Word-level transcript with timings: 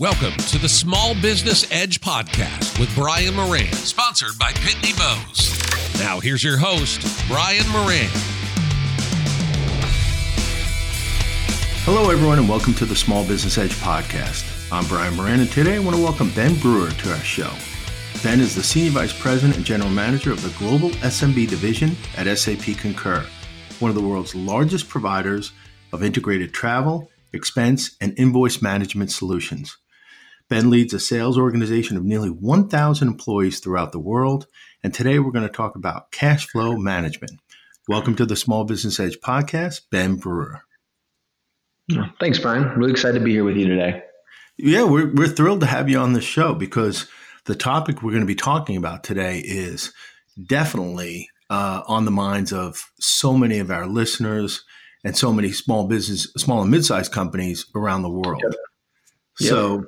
Welcome 0.00 0.36
to 0.48 0.58
the 0.58 0.68
Small 0.68 1.14
Business 1.14 1.70
Edge 1.70 2.00
podcast 2.00 2.80
with 2.80 2.92
Brian 2.96 3.36
Moran, 3.36 3.72
sponsored 3.74 4.36
by 4.40 4.50
Pitney 4.50 4.92
Bowes. 4.98 6.00
Now, 6.00 6.18
here's 6.18 6.42
your 6.42 6.56
host, 6.56 7.00
Brian 7.28 7.64
Moran. 7.68 8.08
Hello, 11.84 12.10
everyone, 12.10 12.40
and 12.40 12.48
welcome 12.48 12.74
to 12.74 12.84
the 12.84 12.96
Small 12.96 13.24
Business 13.24 13.56
Edge 13.56 13.74
podcast. 13.74 14.44
I'm 14.72 14.84
Brian 14.88 15.14
Moran, 15.14 15.38
and 15.38 15.52
today 15.52 15.76
I 15.76 15.78
want 15.78 15.94
to 15.94 16.02
welcome 16.02 16.32
Ben 16.34 16.58
Brewer 16.58 16.90
to 16.90 17.12
our 17.12 17.20
show. 17.20 17.52
Ben 18.24 18.40
is 18.40 18.56
the 18.56 18.64
Senior 18.64 18.90
Vice 18.90 19.16
President 19.16 19.56
and 19.56 19.64
General 19.64 19.90
Manager 19.90 20.32
of 20.32 20.42
the 20.42 20.58
Global 20.58 20.90
SMB 21.04 21.48
Division 21.48 21.94
at 22.16 22.26
SAP 22.36 22.78
Concur, 22.78 23.24
one 23.78 23.92
of 23.92 23.94
the 23.94 24.02
world's 24.02 24.34
largest 24.34 24.88
providers 24.88 25.52
of 25.92 26.02
integrated 26.02 26.52
travel, 26.52 27.08
expense, 27.32 27.96
and 28.00 28.18
invoice 28.18 28.60
management 28.60 29.12
solutions. 29.12 29.76
Ben 30.54 30.70
leads 30.70 30.94
a 30.94 31.00
sales 31.00 31.36
organization 31.36 31.96
of 31.96 32.04
nearly 32.04 32.28
1,000 32.28 33.08
employees 33.08 33.58
throughout 33.58 33.90
the 33.90 33.98
world, 33.98 34.46
and 34.84 34.94
today 34.94 35.18
we're 35.18 35.32
going 35.32 35.44
to 35.44 35.52
talk 35.52 35.74
about 35.74 36.12
cash 36.12 36.46
flow 36.46 36.76
management. 36.76 37.40
Welcome 37.88 38.14
to 38.14 38.24
the 38.24 38.36
Small 38.36 38.62
Business 38.62 39.00
Edge 39.00 39.18
podcast, 39.18 39.80
Ben 39.90 40.14
Brewer. 40.14 40.60
Thanks, 42.20 42.38
Brian. 42.38 42.68
Really 42.78 42.92
excited 42.92 43.18
to 43.18 43.24
be 43.24 43.32
here 43.32 43.42
with 43.42 43.56
you 43.56 43.66
today. 43.66 44.04
Yeah, 44.56 44.84
we're, 44.84 45.12
we're 45.12 45.26
thrilled 45.26 45.58
to 45.62 45.66
have 45.66 45.88
you 45.88 45.98
on 45.98 46.12
the 46.12 46.20
show 46.20 46.54
because 46.54 47.08
the 47.46 47.56
topic 47.56 48.00
we're 48.00 48.12
going 48.12 48.22
to 48.22 48.24
be 48.24 48.36
talking 48.36 48.76
about 48.76 49.02
today 49.02 49.42
is 49.44 49.92
definitely 50.46 51.30
uh, 51.50 51.82
on 51.88 52.04
the 52.04 52.12
minds 52.12 52.52
of 52.52 52.92
so 53.00 53.36
many 53.36 53.58
of 53.58 53.72
our 53.72 53.88
listeners 53.88 54.64
and 55.02 55.16
so 55.16 55.32
many 55.32 55.50
small 55.50 55.88
business, 55.88 56.32
small 56.36 56.62
and 56.62 56.70
mid-sized 56.70 57.10
companies 57.10 57.66
around 57.74 58.02
the 58.02 58.08
world. 58.08 58.40
Yep. 58.40 58.54
Yep. 59.40 59.50
so 59.50 59.86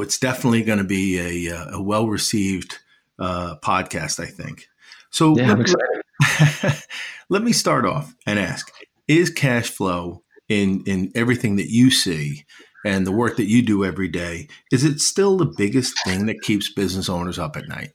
it's 0.00 0.18
definitely 0.18 0.62
going 0.62 0.78
to 0.78 0.84
be 0.84 1.48
a, 1.48 1.72
a 1.72 1.82
well-received 1.82 2.78
uh, 3.18 3.56
podcast, 3.62 4.18
I 4.18 4.26
think. 4.26 4.68
So, 5.10 5.36
yeah, 5.36 5.54
let, 5.54 6.86
let 7.28 7.42
me 7.42 7.52
start 7.52 7.84
off 7.84 8.14
and 8.26 8.38
ask: 8.38 8.72
Is 9.08 9.30
cash 9.30 9.68
flow 9.68 10.22
in 10.48 10.82
in 10.86 11.12
everything 11.14 11.56
that 11.56 11.70
you 11.70 11.90
see 11.90 12.44
and 12.84 13.06
the 13.06 13.12
work 13.12 13.36
that 13.36 13.48
you 13.48 13.62
do 13.62 13.84
every 13.84 14.08
day, 14.08 14.48
is 14.72 14.84
it 14.84 15.00
still 15.00 15.36
the 15.36 15.52
biggest 15.56 15.94
thing 16.04 16.26
that 16.26 16.40
keeps 16.42 16.72
business 16.72 17.08
owners 17.08 17.38
up 17.38 17.56
at 17.56 17.68
night? 17.68 17.92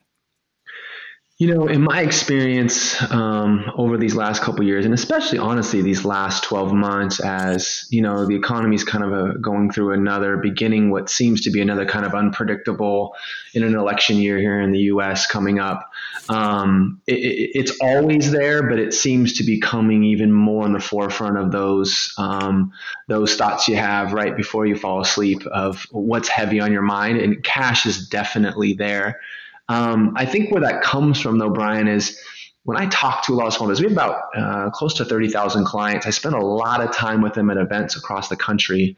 You 1.38 1.53
know, 1.53 1.67
in 1.67 1.81
my 1.81 2.00
experience 2.00 2.95
um, 3.11 3.69
over 3.75 3.97
these 3.97 4.16
last 4.16 4.41
couple 4.41 4.64
years, 4.64 4.86
and 4.86 4.94
especially 4.94 5.38
honestly 5.38 5.81
these 5.81 6.05
last 6.05 6.45
12 6.45 6.72
months, 6.72 7.19
as 7.19 7.86
you 7.89 8.02
know, 8.02 8.25
the 8.25 8.38
economy 8.38 8.77
is 8.77 8.86
kind 8.86 9.03
of 9.03 9.11
a, 9.11 9.38
going 9.39 9.69
through 9.69 9.92
another 9.92 10.38
beginning, 10.38 10.92
what 10.92 11.09
seems 11.09 11.42
to 11.42 11.52
be 11.52 11.59
another 11.59 11.86
kind 11.86 12.05
of 12.05 12.14
unpredictable 12.14 13.16
in 13.53 13.64
an 13.64 13.75
election 13.75 14.16
year 14.16 14.38
here 14.38 14.61
in 14.61 14.72
the 14.72 14.80
U.S. 14.80 15.27
coming 15.27 15.59
up. 15.59 15.92
Um, 16.30 17.02
it, 17.05 17.16
it, 17.16 17.49
it's 17.53 17.80
always 17.81 18.31
there, 18.31 18.64
but 18.70 18.80
it 18.80 18.94
seems 18.94 19.33
to 19.33 19.44
be 19.44 19.59
coming 19.59 20.05
even 20.05 20.31
more 20.31 20.66
in 20.66 20.72
the 20.72 20.80
forefront 20.80 21.38
of 21.38 21.52
those 21.52 22.14
um, 22.17 22.72
those 23.09 23.36
thoughts 23.36 23.67
you 23.67 23.75
have 23.75 24.14
right 24.14 24.38
before 24.38 24.66
you 24.66 24.77
fall 24.77 25.02
asleep 25.02 25.45
of 25.47 25.86
what's 25.92 26.30
heavy 26.30 26.61
on 26.61 26.72
your 26.72 26.81
mind, 26.81 27.17
and 27.17 27.44
cash 27.44 27.86
is 27.86 28.08
definitely 28.08 28.73
there. 28.73 29.20
Um, 29.67 30.13
I 30.16 30.25
think 30.25 30.52
where 30.52 30.61
that 30.61 30.81
comes 30.81 31.19
from, 31.19 31.38
though, 31.38 31.49
Brian, 31.49 31.88
is 31.88 32.19
when 32.63 32.77
I 32.77 32.88
talk 32.88 33.23
to 33.25 33.33
a 33.33 33.35
lot 33.35 33.47
of 33.47 33.53
small 33.53 33.69
business, 33.69 33.88
we 33.88 33.94
have 33.94 34.03
about 34.03 34.23
uh, 34.35 34.69
close 34.71 34.95
to 34.95 35.05
30,000 35.05 35.66
clients. 35.66 36.05
I 36.05 36.09
spend 36.09 36.35
a 36.35 36.44
lot 36.44 36.81
of 36.81 36.91
time 36.91 37.21
with 37.21 37.33
them 37.33 37.49
at 37.49 37.58
events 37.58 37.95
across 37.95 38.27
the 38.27 38.36
country. 38.36 38.97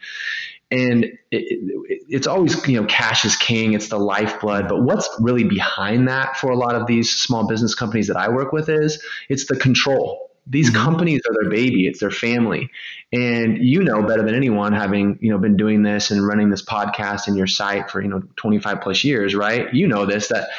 And 0.71 1.05
it, 1.05 1.17
it, 1.31 2.01
it's 2.09 2.27
always, 2.27 2.65
you 2.67 2.79
know, 2.79 2.87
cash 2.87 3.23
is 3.25 3.35
king, 3.35 3.73
it's 3.73 3.89
the 3.89 3.97
lifeblood. 3.97 4.67
But 4.67 4.83
what's 4.83 5.09
really 5.19 5.43
behind 5.43 6.07
that 6.07 6.37
for 6.37 6.51
a 6.51 6.57
lot 6.57 6.75
of 6.75 6.87
these 6.87 7.09
small 7.09 7.47
business 7.47 7.75
companies 7.75 8.07
that 8.07 8.17
I 8.17 8.29
work 8.29 8.51
with 8.51 8.69
is 8.69 9.01
it's 9.29 9.47
the 9.47 9.55
control 9.55 10.26
these 10.49 10.69
mm-hmm. 10.69 10.83
companies 10.83 11.21
are 11.29 11.33
their 11.41 11.49
baby. 11.49 11.87
It's 11.87 11.99
their 11.99 12.11
family. 12.11 12.69
And 13.13 13.57
you 13.57 13.83
know 13.83 14.03
better 14.03 14.23
than 14.23 14.35
anyone 14.35 14.73
having 14.73 15.17
you 15.21 15.31
know 15.31 15.37
been 15.37 15.57
doing 15.57 15.83
this 15.83 16.11
and 16.11 16.25
running 16.25 16.49
this 16.49 16.63
podcast 16.63 17.27
and 17.27 17.37
your 17.37 17.47
site 17.47 17.89
for 17.89 18.01
you 18.01 18.07
know 18.07 18.21
25 18.35 18.81
plus 18.81 19.03
years 19.03 19.35
right? 19.35 19.73
You 19.73 19.87
know 19.87 20.05
this 20.05 20.27
that 20.29 20.49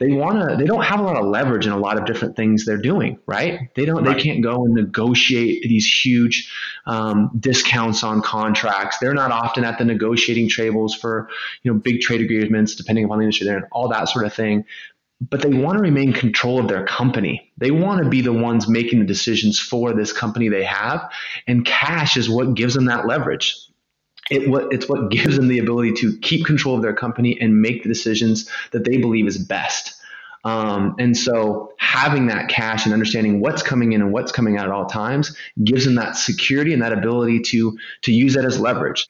they 0.00 0.08
want 0.08 0.48
to 0.48 0.56
they 0.56 0.64
don't 0.64 0.82
have 0.82 1.00
a 1.00 1.02
lot 1.02 1.16
of 1.16 1.26
leverage 1.26 1.66
in 1.66 1.72
a 1.72 1.78
lot 1.78 1.96
of 1.96 2.04
different 2.04 2.36
things 2.36 2.64
they're 2.64 2.76
doing 2.76 3.18
right? 3.26 3.70
They 3.74 3.84
don't 3.84 4.04
right. 4.04 4.16
they 4.16 4.22
can't 4.22 4.42
go 4.42 4.64
and 4.64 4.74
negotiate 4.74 5.62
these 5.62 5.86
huge 5.86 6.52
um, 6.86 7.30
discounts 7.38 8.02
on 8.02 8.20
contracts. 8.22 8.98
They're 8.98 9.14
not 9.14 9.30
often 9.30 9.64
at 9.64 9.78
the 9.78 9.84
negotiating 9.84 10.48
tables 10.50 10.94
for 10.94 11.28
you 11.62 11.72
know 11.72 11.78
big 11.78 12.00
trade 12.00 12.20
agreements 12.20 12.74
depending 12.74 13.04
upon 13.04 13.18
the 13.18 13.24
industry 13.24 13.46
they're 13.46 13.58
in 13.58 13.64
all 13.72 13.88
that 13.88 14.08
sort 14.08 14.26
of 14.26 14.34
thing 14.34 14.64
but 15.30 15.42
they 15.42 15.52
want 15.52 15.76
to 15.76 15.82
remain 15.82 16.12
control 16.12 16.58
of 16.58 16.68
their 16.68 16.84
company. 16.84 17.52
They 17.58 17.70
want 17.70 18.02
to 18.02 18.08
be 18.08 18.20
the 18.20 18.32
ones 18.32 18.68
making 18.68 19.00
the 19.00 19.06
decisions 19.06 19.58
for 19.58 19.92
this 19.92 20.12
company 20.12 20.48
they 20.48 20.64
have, 20.64 21.10
and 21.46 21.64
cash 21.64 22.16
is 22.16 22.28
what 22.28 22.54
gives 22.54 22.74
them 22.74 22.86
that 22.86 23.06
leverage. 23.06 23.56
It, 24.30 24.48
what, 24.48 24.72
it's 24.72 24.88
what 24.88 25.10
gives 25.10 25.36
them 25.36 25.48
the 25.48 25.58
ability 25.58 25.92
to 25.94 26.18
keep 26.18 26.46
control 26.46 26.76
of 26.76 26.82
their 26.82 26.94
company 26.94 27.38
and 27.40 27.60
make 27.60 27.82
the 27.82 27.88
decisions 27.88 28.48
that 28.72 28.84
they 28.84 28.96
believe 28.96 29.26
is 29.26 29.36
best. 29.36 30.00
Um, 30.44 30.96
and 30.98 31.16
so 31.16 31.72
having 31.78 32.26
that 32.26 32.48
cash 32.48 32.84
and 32.84 32.92
understanding 32.92 33.40
what's 33.40 33.62
coming 33.62 33.92
in 33.92 34.02
and 34.02 34.12
what's 34.12 34.32
coming 34.32 34.58
out 34.58 34.66
at 34.66 34.72
all 34.72 34.86
times 34.86 35.36
gives 35.62 35.84
them 35.86 35.94
that 35.94 36.16
security 36.16 36.72
and 36.72 36.82
that 36.82 36.92
ability 36.92 37.40
to 37.40 37.78
to 38.02 38.12
use 38.12 38.34
that 38.34 38.44
as 38.44 38.60
leverage. 38.60 39.08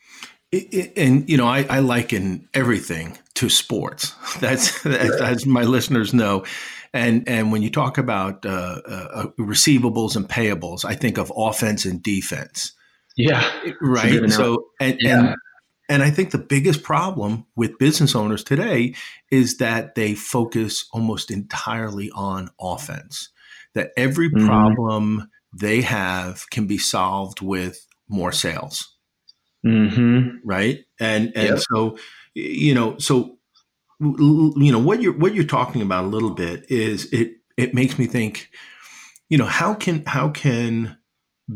And 0.97 1.28
you 1.28 1.36
know, 1.36 1.47
I, 1.47 1.66
I 1.69 1.80
liken 1.80 2.48
everything 2.54 3.19
to 3.37 3.49
sports. 3.49 4.15
That's, 4.41 4.83
that's 4.83 5.21
as 5.21 5.47
my 5.47 5.62
listeners 5.62 6.15
know. 6.15 6.45
And 6.93 7.28
and 7.28 7.50
when 7.50 7.62
you 7.62 7.71
talk 7.71 7.99
about 7.99 8.47
uh, 8.47 8.81
uh, 8.87 9.27
receivables 9.37 10.15
and 10.15 10.28
payables, 10.28 10.84
I 10.84 10.95
think 10.95 11.19
of 11.19 11.33
offense 11.37 11.84
and 11.84 12.00
defense. 12.00 12.72
Yeah, 13.17 13.50
right. 13.83 14.31
So 14.31 14.67
and, 14.81 14.97
yeah. 15.00 15.19
and 15.19 15.37
and 15.89 16.03
I 16.05 16.11
think 16.11 16.31
the 16.31 16.39
biggest 16.39 16.84
problem 16.84 17.47
with 17.56 17.78
business 17.78 18.15
owners 18.15 18.45
today 18.45 18.95
is 19.33 19.56
that 19.56 19.97
they 19.97 20.15
focus 20.15 20.87
almost 20.93 21.33
entirely 21.33 22.12
on 22.15 22.51
offense. 22.61 23.31
That 23.75 23.91
every 23.97 24.31
mm-hmm. 24.31 24.47
problem 24.47 25.28
they 25.53 25.81
have 25.81 26.49
can 26.51 26.69
be 26.69 26.78
solved 26.78 27.41
with 27.41 27.84
more 28.09 28.31
sales 28.31 28.95
mm-hmm. 29.65 30.37
right? 30.45 30.84
And 31.01 31.33
and 31.34 31.49
yep. 31.49 31.59
so 31.59 31.99
you 32.34 32.75
know, 32.75 32.99
so 32.99 33.39
you 34.00 34.72
know 34.72 34.78
what 34.78 35.00
you're 35.00 35.17
what 35.17 35.34
you're 35.34 35.45
talking 35.45 35.81
about 35.81 36.05
a 36.05 36.09
little 36.09 36.31
bit 36.31 36.71
is 36.71 37.12
it 37.12 37.33
it 37.56 37.75
makes 37.75 37.99
me 37.99 38.06
think, 38.06 38.50
you 39.28 39.39
know, 39.39 39.47
how 39.47 39.75
can 39.75 40.05
how 40.05 40.28
can 40.31 40.99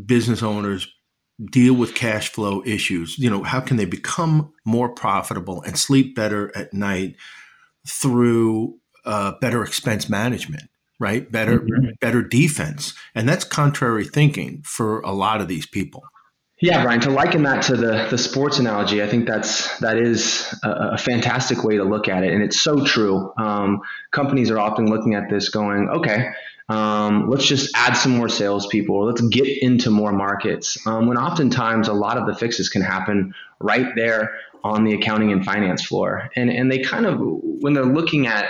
business 0.05 0.41
owners 0.41 0.87
deal 1.51 1.73
with 1.73 1.95
cash 1.95 2.29
flow 2.29 2.63
issues? 2.65 3.17
You 3.17 3.29
know, 3.29 3.43
how 3.43 3.59
can 3.59 3.77
they 3.77 3.85
become 3.85 4.53
more 4.65 4.89
profitable 4.89 5.61
and 5.63 5.77
sleep 5.77 6.15
better 6.15 6.55
at 6.55 6.73
night 6.73 7.15
through 7.87 8.77
uh, 9.05 9.33
better 9.41 9.63
expense 9.63 10.09
management? 10.09 10.69
right 10.99 11.31
better 11.31 11.59
mm-hmm. 11.59 11.91
better 12.01 12.21
defense 12.21 12.93
and 13.15 13.27
that's 13.27 13.45
contrary 13.45 14.03
thinking 14.03 14.61
for 14.63 14.99
a 15.01 15.11
lot 15.11 15.41
of 15.41 15.47
these 15.47 15.65
people 15.65 16.03
yeah, 16.61 16.83
Brian, 16.83 16.99
to 17.01 17.09
liken 17.09 17.43
that 17.43 17.63
to 17.63 17.77
the, 17.77 18.07
the 18.09 18.17
sports 18.17 18.59
analogy, 18.59 19.01
I 19.01 19.07
think 19.07 19.27
that's 19.27 19.77
that 19.79 19.97
is 19.97 20.53
a, 20.63 20.91
a 20.93 20.97
fantastic 20.97 21.63
way 21.63 21.77
to 21.77 21.83
look 21.83 22.09
at 22.09 22.23
it. 22.23 22.33
And 22.33 22.43
it's 22.43 22.59
so 22.59 22.83
true. 22.83 23.33
Um, 23.37 23.81
companies 24.11 24.51
are 24.51 24.59
often 24.59 24.87
looking 24.87 25.15
at 25.15 25.29
this 25.29 25.49
going, 25.49 25.87
okay, 25.89 26.31
um, 26.67 27.29
let's 27.29 27.47
just 27.47 27.71
add 27.75 27.93
some 27.93 28.15
more 28.15 28.29
salespeople 28.29 28.95
or 28.95 29.05
let's 29.05 29.21
get 29.21 29.47
into 29.47 29.89
more 29.89 30.11
markets. 30.11 30.77
Um, 30.85 31.07
when 31.07 31.17
oftentimes 31.17 31.87
a 31.87 31.93
lot 31.93 32.17
of 32.17 32.27
the 32.27 32.35
fixes 32.35 32.69
can 32.69 32.81
happen 32.81 33.33
right 33.59 33.95
there 33.95 34.35
on 34.63 34.83
the 34.83 34.93
accounting 34.93 35.31
and 35.31 35.45
finance 35.45 35.83
floor. 35.85 36.29
And, 36.35 36.49
and 36.49 36.69
they 36.71 36.79
kind 36.79 37.05
of, 37.05 37.19
when 37.21 37.73
they're 37.73 37.85
looking 37.85 38.27
at 38.27 38.49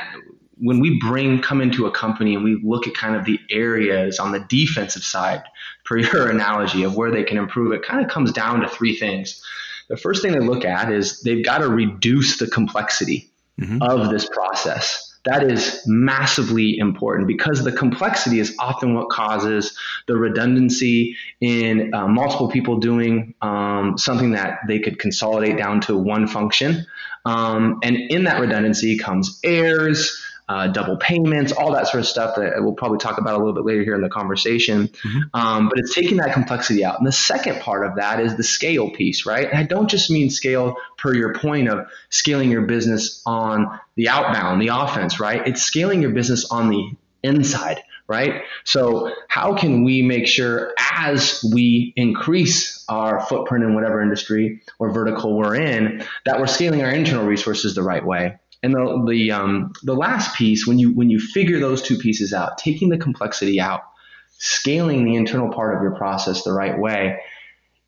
when 0.60 0.80
we 0.80 1.00
bring 1.00 1.42
come 1.42 1.62
into 1.62 1.86
a 1.86 1.92
company 1.92 2.36
and 2.36 2.44
we 2.44 2.60
look 2.64 2.88
at 2.88 2.94
kind 2.94 3.16
of 3.16 3.26
the 3.26 3.40
areas 3.50 4.20
on 4.20 4.32
the 4.32 4.40
defensive 4.40 5.04
side, 5.04 5.44
per 5.86 5.98
your 6.00 6.30
analogy 6.30 6.84
of 6.84 6.96
where 6.96 7.12
they 7.12 7.24
can 7.24 7.38
improve, 7.38 7.72
it 7.74 7.84
kind 7.84 8.04
of 8.04 8.12
comes 8.12 8.32
down 8.32 8.62
to 8.62 8.68
three 8.68 8.96
things. 8.96 9.44
The 9.90 9.98
first 9.98 10.22
thing 10.22 10.34
they 10.34 10.40
look 10.40 10.66
at 10.66 10.92
is 10.92 11.22
they've 11.22 11.44
got 11.44 11.60
to 11.60 11.68
reduce 11.68 12.38
the 12.38 12.48
complexity 12.48 13.30
mm-hmm. 13.60 13.82
of 13.82 14.10
this 14.12 14.30
process. 14.30 15.06
That 15.26 15.44
is 15.44 15.84
massively 15.86 16.78
important 16.78 17.28
because 17.28 17.64
the 17.64 17.74
complexity 17.74 18.40
is 18.40 18.56
often 18.58 18.94
what 18.94 19.10
causes 19.10 19.78
the 20.08 20.16
redundancy 20.16 21.18
in 21.42 21.94
uh, 21.94 22.08
multiple 22.08 22.50
people 22.50 22.78
doing 22.78 23.34
um, 23.42 23.98
something 23.98 24.32
that 24.32 24.60
they 24.68 24.80
could 24.80 24.98
consolidate 24.98 25.58
down 25.58 25.82
to 25.82 25.98
one 25.98 26.26
function. 26.28 26.86
Um, 27.26 27.80
and 27.84 27.98
in 27.98 28.24
that 28.24 28.40
redundancy 28.40 28.98
comes 28.98 29.40
errors, 29.44 30.18
uh, 30.50 30.68
double 30.68 30.98
payments, 30.98 31.52
all 31.52 31.74
that 31.74 31.88
sort 31.88 32.02
of 32.02 32.08
stuff 32.08 32.36
that 32.36 32.54
we'll 32.58 32.74
probably 32.74 32.98
talk 32.98 33.20
about 33.20 33.36
a 33.36 33.38
little 33.38 33.54
bit 33.54 33.66
later 33.66 33.84
here 33.84 33.94
in 33.94 34.02
the 34.02 34.10
conversation. 34.10 34.88
Mm-hmm. 34.88 35.20
Um, 35.40 35.70
but 35.70 35.78
it's 35.78 35.94
taking 35.94 36.18
that 36.18 36.34
complexity 36.34 36.84
out. 36.84 36.98
And 36.98 37.08
the 37.08 37.12
second 37.12 37.62
part 37.62 37.86
of 37.86 37.98
that 37.98 38.20
is 38.20 38.36
the 38.36 38.44
scale 38.44 38.90
piece, 38.90 39.28
right? 39.28 39.48
And 39.48 39.60
I 39.60 39.64
don't 39.64 39.88
just 39.88 40.10
mean 40.10 40.32
scale 40.32 40.76
per 40.98 41.14
your 41.14 41.36
point 41.36 41.70
of 41.70 41.88
scaling 42.10 42.50
your 42.50 42.64
business 42.64 43.22
on 43.28 43.80
the 43.94 44.10
outbound, 44.10 44.60
the 44.60 44.70
offense, 44.70 45.20
right? 45.20 45.48
It's 45.48 45.62
scaling 45.62 46.02
your 46.02 46.12
business 46.12 46.46
on 46.46 46.70
the 46.70 46.92
inside 47.22 47.84
right? 48.08 48.42
So, 48.64 49.14
how 49.28 49.56
can 49.56 49.84
we 49.84 50.02
make 50.02 50.26
sure 50.26 50.74
as 50.80 51.46
we 51.54 51.94
increase 51.96 52.84
our 52.90 53.22
footprint 53.28 53.64
in 53.64 53.76
whatever 53.76 54.02
industry 54.02 54.64
or 54.80 54.92
vertical 54.92 55.38
we're 55.38 55.56
in, 55.56 56.04
that 56.26 56.40
we're 56.40 56.48
scaling 56.48 56.82
our 56.82 56.90
internal 56.90 57.28
resources 57.28 57.76
the 57.76 57.84
right 57.84 58.04
way? 58.04 58.40
And 58.62 58.74
the 58.74 59.06
the 59.08 59.32
um, 59.32 59.72
the 59.84 59.94
last 59.94 60.36
piece, 60.36 60.68
when 60.68 60.80
you 60.80 60.94
when 60.94 61.10
you 61.10 61.20
figure 61.20 61.60
those 61.60 61.82
two 61.82 61.98
pieces 61.98 62.34
out, 62.34 62.58
taking 62.58 62.90
the 62.90 62.98
complexity 62.98 63.60
out, 63.60 63.82
scaling 64.38 65.06
the 65.06 65.16
internal 65.16 65.50
part 65.50 65.76
of 65.76 65.82
your 65.82 65.96
process 65.96 66.44
the 66.44 66.52
right 66.52 66.78
way, 66.78 67.20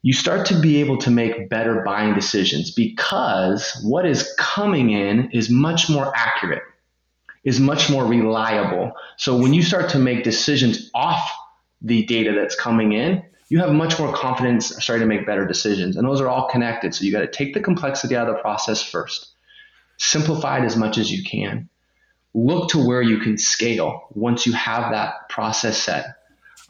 you 0.01 0.13
start 0.13 0.45
to 0.47 0.59
be 0.59 0.79
able 0.79 0.97
to 0.99 1.11
make 1.11 1.49
better 1.49 1.81
buying 1.83 2.13
decisions 2.13 2.71
because 2.71 3.79
what 3.83 4.05
is 4.05 4.33
coming 4.39 4.91
in 4.91 5.29
is 5.31 5.49
much 5.49 5.89
more 5.89 6.11
accurate, 6.15 6.63
is 7.43 7.59
much 7.59 7.89
more 7.89 8.05
reliable. 8.05 8.93
So 9.17 9.37
when 9.37 9.53
you 9.53 9.61
start 9.61 9.89
to 9.89 9.99
make 9.99 10.23
decisions 10.23 10.89
off 10.93 11.31
the 11.81 12.05
data 12.05 12.31
that's 12.31 12.55
coming 12.55 12.93
in, 12.93 13.23
you 13.49 13.59
have 13.59 13.73
much 13.73 13.99
more 13.99 14.13
confidence 14.13 14.73
starting 14.81 15.07
to 15.07 15.13
make 15.13 15.25
better 15.25 15.45
decisions. 15.45 15.97
And 15.97 16.07
those 16.07 16.21
are 16.21 16.29
all 16.29 16.47
connected. 16.47 16.95
So 16.95 17.03
you 17.03 17.11
got 17.11 17.19
to 17.19 17.27
take 17.27 17.53
the 17.53 17.59
complexity 17.59 18.15
out 18.15 18.29
of 18.29 18.35
the 18.35 18.41
process 18.41 18.81
first 18.81 19.31
simplify 20.01 20.57
it 20.57 20.65
as 20.65 20.75
much 20.75 20.97
as 20.97 21.11
you 21.11 21.23
can. 21.23 21.69
Look 22.33 22.69
to 22.69 22.83
where 22.83 23.01
you 23.01 23.19
can 23.19 23.37
scale 23.37 24.07
once 24.13 24.47
you 24.47 24.53
have 24.53 24.91
that 24.91 25.29
process 25.29 25.77
set. 25.77 26.05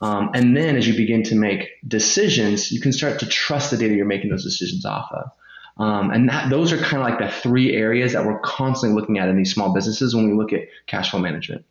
Um, 0.02 0.32
and 0.34 0.58
then 0.58 0.76
as 0.76 0.88
you 0.88 0.96
begin 0.96 1.24
to 1.24 1.36
make 1.36 1.70
decisions, 1.88 2.72
you 2.72 2.82
can 2.82 2.92
start 2.92 3.20
to 3.20 3.26
trust 3.26 3.72
the 3.72 3.78
data 3.78 3.94
you're 3.94 4.06
making 4.06 4.32
those 4.32 4.44
decisions 4.44 4.86
off 4.86 5.10
of. 5.12 5.32
Um, 5.78 6.12
and 6.12 6.28
that, 6.28 6.50
those 6.50 6.74
are 6.74 6.78
kind 6.78 7.02
of 7.02 7.10
like 7.10 7.20
the 7.20 7.30
three 7.30 7.74
areas 7.74 8.14
that 8.14 8.26
we're 8.26 8.40
constantly 8.40 9.00
looking 9.00 9.18
at 9.18 9.30
in 9.30 9.38
these 9.38 9.54
small 9.54 9.74
businesses 9.74 10.14
when 10.14 10.28
we 10.28 10.36
look 10.36 10.52
at 10.52 10.68
cash 10.88 11.12
flow 11.12 11.20
management. 11.20 11.64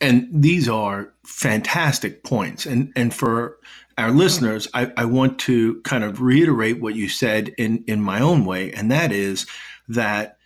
And 0.00 0.28
these 0.32 0.68
are 0.68 1.12
fantastic 1.24 2.24
points. 2.24 2.66
And, 2.66 2.92
and 2.96 3.14
for 3.14 3.58
our 3.96 4.10
listeners, 4.10 4.66
I, 4.74 4.90
I 4.96 5.04
want 5.04 5.38
to 5.40 5.80
kind 5.82 6.02
of 6.02 6.20
reiterate 6.20 6.80
what 6.80 6.96
you 6.96 7.08
said 7.08 7.50
in, 7.56 7.84
in 7.86 8.02
my 8.02 8.20
own 8.20 8.44
way, 8.44 8.72
and 8.72 8.90
that 8.90 9.12
is 9.12 9.46
that 9.88 10.38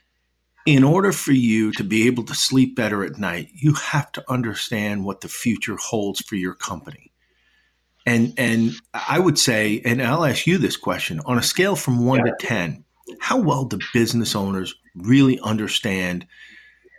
in 0.66 0.82
order 0.82 1.12
for 1.12 1.32
you 1.32 1.72
to 1.72 1.84
be 1.84 2.06
able 2.06 2.24
to 2.24 2.34
sleep 2.34 2.74
better 2.74 3.04
at 3.04 3.18
night, 3.18 3.48
you 3.54 3.72
have 3.74 4.10
to 4.12 4.24
understand 4.28 5.04
what 5.04 5.20
the 5.20 5.28
future 5.28 5.76
holds 5.76 6.20
for 6.20 6.34
your 6.34 6.54
company. 6.54 7.12
And 8.04 8.34
and 8.36 8.72
I 8.92 9.18
would 9.18 9.38
say, 9.38 9.80
and 9.84 10.02
I'll 10.02 10.24
ask 10.24 10.46
you 10.46 10.58
this 10.58 10.76
question 10.76 11.20
on 11.24 11.38
a 11.38 11.42
scale 11.42 11.76
from 11.76 12.04
one 12.04 12.24
yeah. 12.24 12.32
to 12.32 12.46
ten, 12.46 12.84
how 13.20 13.38
well 13.38 13.64
do 13.64 13.78
business 13.92 14.34
owners 14.34 14.74
really 14.94 15.40
understand 15.40 16.26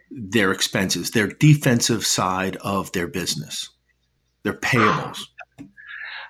their 0.09 0.51
expenses, 0.51 1.11
their 1.11 1.27
defensive 1.27 2.05
side 2.05 2.55
of 2.57 2.91
their 2.93 3.07
business, 3.07 3.69
their 4.43 4.53
payables? 4.53 5.19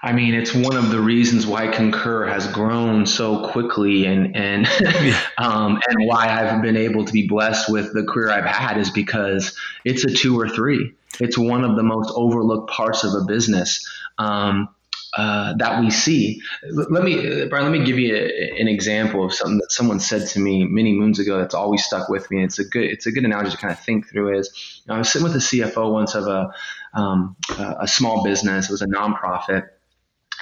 I 0.01 0.13
mean, 0.13 0.33
it's 0.33 0.53
one 0.53 0.75
of 0.75 0.89
the 0.91 0.99
reasons 0.99 1.47
why 1.47 1.67
Concur 1.67 2.27
has 2.27 2.47
grown 2.47 3.05
so 3.05 3.49
quickly, 3.49 4.05
and 4.05 4.35
and 4.35 4.67
um, 5.37 5.79
and 5.87 6.07
why 6.07 6.29
I've 6.29 6.61
been 6.61 6.77
able 6.77 7.05
to 7.05 7.13
be 7.13 7.27
blessed 7.27 7.71
with 7.71 7.93
the 7.93 8.03
career 8.03 8.29
I've 8.29 8.45
had 8.45 8.77
is 8.77 8.91
because 8.91 9.57
it's 9.83 10.03
a 10.03 10.13
two 10.13 10.39
or 10.39 10.47
three. 10.47 10.93
It's 11.19 11.37
one 11.37 11.63
of 11.63 11.75
the 11.75 11.83
most 11.83 12.11
overlooked 12.15 12.69
parts 12.69 13.03
of 13.03 13.13
a 13.13 13.25
business. 13.25 13.87
Um, 14.17 14.69
uh, 15.15 15.53
that 15.57 15.81
we 15.81 15.89
see. 15.89 16.41
Let 16.69 17.03
me, 17.03 17.47
Brian, 17.47 17.65
let 17.65 17.71
me 17.71 17.83
give 17.83 17.97
you 17.97 18.15
a, 18.15 18.61
an 18.61 18.67
example 18.67 19.25
of 19.25 19.33
something 19.33 19.57
that 19.57 19.71
someone 19.71 19.99
said 19.99 20.27
to 20.27 20.39
me 20.39 20.63
many 20.65 20.93
moons 20.93 21.17
ago. 21.17 21.39
That's 21.39 21.55
always 21.55 21.83
stuck 21.83 22.07
with 22.07 22.29
me. 22.29 22.43
It's 22.43 22.59
a 22.59 22.65
good, 22.65 22.83
it's 22.83 23.07
a 23.07 23.11
good 23.11 23.25
analogy 23.25 23.51
to 23.51 23.57
kind 23.57 23.71
of 23.71 23.79
think 23.79 24.07
through. 24.07 24.37
Is 24.37 24.83
I 24.87 24.97
was 24.97 25.09
sitting 25.09 25.27
with 25.27 25.35
a 25.35 25.39
CFO 25.39 25.91
once 25.91 26.13
of 26.13 26.27
a 26.27 26.51
um, 26.93 27.35
a 27.57 27.87
small 27.87 28.23
business. 28.23 28.69
It 28.69 28.71
was 28.71 28.83
a 28.83 28.87
nonprofit, 28.87 29.69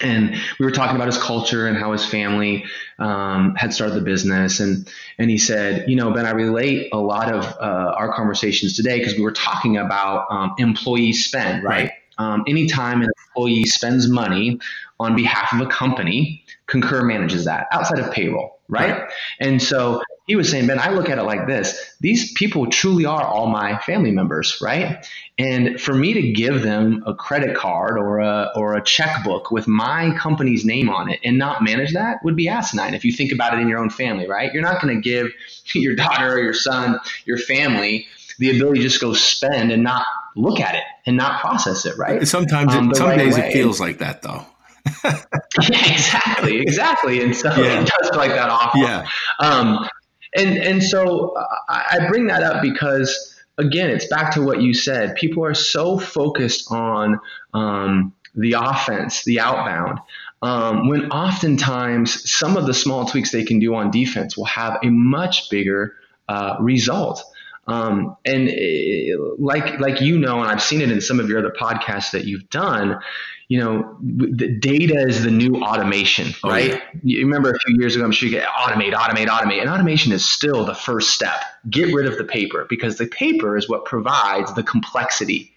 and 0.02 0.36
we 0.60 0.66
were 0.66 0.72
talking 0.72 0.96
about 0.96 1.08
his 1.08 1.18
culture 1.18 1.68
and 1.68 1.78
how 1.78 1.92
his 1.92 2.06
family 2.06 2.66
um, 3.00 3.56
had 3.56 3.74
started 3.74 3.96
the 3.96 4.02
business 4.02 4.60
and 4.60 4.90
and 5.18 5.30
he 5.30 5.38
said 5.38 5.90
you 5.90 5.96
know 5.96 6.12
ben 6.12 6.26
i 6.26 6.32
relate 6.32 6.90
a 6.94 6.98
lot 6.98 7.32
of 7.34 7.46
uh, 7.46 7.94
our 7.96 8.14
conversations 8.14 8.76
today 8.76 9.00
because 9.00 9.16
we 9.16 9.22
were 9.22 9.32
talking 9.32 9.78
about 9.78 10.28
um, 10.30 10.54
employee 10.58 11.14
spend 11.14 11.64
right, 11.64 11.84
right. 11.84 11.92
Um, 12.18 12.46
anytime 12.48 13.02
an 13.02 13.10
employee 13.28 13.66
spends 13.66 14.08
money 14.08 14.60
on 15.02 15.16
behalf 15.18 15.52
of 15.52 15.60
a 15.60 15.68
company 15.68 16.44
concur 16.68 17.04
manages 17.04 17.46
that 17.46 17.68
outside 17.72 18.00
of 18.00 18.12
payroll 18.12 18.60
right, 18.70 18.92
right. 18.92 19.10
and 19.40 19.62
so 19.62 20.02
he 20.26 20.36
was 20.36 20.50
saying, 20.50 20.66
Ben, 20.66 20.80
I 20.80 20.90
look 20.90 21.10
at 21.10 21.20
it 21.20 21.24
like 21.24 21.46
this. 21.46 21.96
These 22.02 22.34
people 22.34 22.68
truly 22.68 23.06
are 23.06 23.24
all 23.24 23.46
my 23.48 23.78
family 23.80 24.12
members, 24.12 24.60
right? 24.60 25.06
And 25.38 25.80
for 25.80 25.94
me 25.94 26.14
to 26.14 26.32
give 26.32 26.64
them 26.64 27.04
a 27.06 27.14
credit 27.14 27.56
card 27.56 28.00
or 28.00 28.20
a, 28.20 28.52
or 28.56 28.76
a 28.76 28.84
checkbook 28.84 29.52
with 29.52 29.68
my 29.68 30.18
company's 30.18 30.66
name 30.66 30.90
on 30.90 31.12
it 31.12 31.20
and 31.24 31.38
not 31.38 31.64
manage 31.64 31.94
that 31.94 32.24
would 32.24 32.36
be 32.36 32.50
asinine 32.50 32.96
if 32.96 33.06
you 33.06 33.12
think 33.12 33.32
about 33.32 33.54
it 33.54 33.60
in 33.60 33.68
your 33.68 33.78
own 33.78 33.92
family, 33.92 34.28
right? 34.28 34.52
You're 34.52 34.64
not 34.64 34.82
going 34.82 34.96
to 34.96 35.02
give 35.02 35.32
your 35.76 35.96
daughter 35.96 36.34
or 36.34 36.40
your 36.40 36.54
son, 36.54 37.00
your 37.26 37.38
family, 37.38 38.08
the 38.40 38.56
ability 38.56 38.80
to 38.80 38.88
just 38.88 39.00
go 39.00 39.14
spend 39.14 39.72
and 39.72 39.84
not 39.84 40.06
look 40.36 40.60
at 40.60 40.74
it 40.76 40.84
and 41.06 41.16
not 41.16 41.40
process 41.40 41.86
it, 41.86 41.98
right? 41.98 42.28
Sometimes, 42.28 42.74
um, 42.74 42.94
some 42.96 43.10
right 43.10 43.18
days 43.18 43.36
way. 43.36 43.50
it 43.50 43.54
feels 43.54 43.80
like 43.80 44.00
that 44.00 44.24
though. 44.24 44.46
yeah, 45.04 45.94
exactly, 45.94 46.60
exactly. 46.60 47.22
And 47.22 47.36
so 47.36 47.50
yeah. 47.50 47.82
it 47.82 47.88
does 47.88 48.10
feel 48.10 48.20
like 48.20 48.32
that 48.32 48.50
often. 48.50 48.82
Yeah. 48.82 49.08
Um, 49.40 49.88
and 50.36 50.58
and 50.58 50.84
so 50.84 51.34
I 51.70 52.06
bring 52.10 52.28
that 52.28 52.44
up 52.44 52.62
because 52.62 53.36
again, 53.58 53.90
it's 53.90 54.08
back 54.08 54.34
to 54.34 54.42
what 54.42 54.62
you 54.62 54.74
said. 54.74 55.16
People 55.16 55.46
are 55.46 55.54
so 55.54 55.98
focused 55.98 56.72
on 56.72 57.20
um, 57.54 58.14
the 58.36 58.54
offense, 58.54 59.24
the 59.24 59.40
outbound, 59.40 60.00
um, 60.42 60.90
when 60.90 61.10
oftentimes 61.12 62.30
some 62.30 62.58
of 62.58 62.66
the 62.66 62.74
small 62.74 63.06
tweaks 63.06 63.32
they 63.32 63.44
can 63.44 63.60
do 63.60 63.74
on 63.76 63.92
defense 63.92 64.38
will 64.38 64.46
have 64.46 64.78
a 64.84 64.90
much 64.90 65.50
bigger 65.50 65.96
uh, 66.28 66.58
result. 66.60 67.24
Um, 67.68 68.16
and 68.26 68.48
it, 68.48 69.20
like 69.40 69.80
like 69.80 70.02
you 70.02 70.20
know, 70.20 70.42
and 70.42 70.50
I've 70.50 70.62
seen 70.62 70.82
it 70.82 70.92
in 70.92 71.02
some 71.02 71.20
of 71.20 71.30
your 71.30 71.40
other 71.40 71.54
podcasts 71.60 72.12
that 72.12 72.26
you've 72.26 72.50
done 72.50 73.00
you 73.48 73.60
know, 73.60 73.98
the 74.02 74.48
data 74.48 74.96
is 75.08 75.24
the 75.24 75.30
new 75.30 75.62
automation, 75.62 76.34
oh, 76.44 76.50
right? 76.50 76.72
Yeah. 76.72 76.82
You 77.04 77.26
remember 77.26 77.52
a 77.52 77.60
few 77.60 77.80
years 77.80 77.96
ago, 77.96 78.04
I'm 78.04 78.12
sure 78.12 78.28
you 78.28 78.36
get 78.36 78.48
automate, 78.48 78.94
automate, 78.94 79.28
automate. 79.28 79.62
And 79.62 79.70
automation 79.70 80.12
is 80.12 80.28
still 80.28 80.66
the 80.66 80.74
first 80.74 81.12
step. 81.12 81.42
Get 81.70 81.94
rid 81.94 82.08
of 82.08 82.18
the 82.18 82.24
paper 82.24 82.66
because 82.68 82.98
the 82.98 83.06
paper 83.06 83.56
is 83.56 83.70
what 83.70 83.86
provides 83.86 84.54
the 84.56 84.64
complexity 84.64 85.54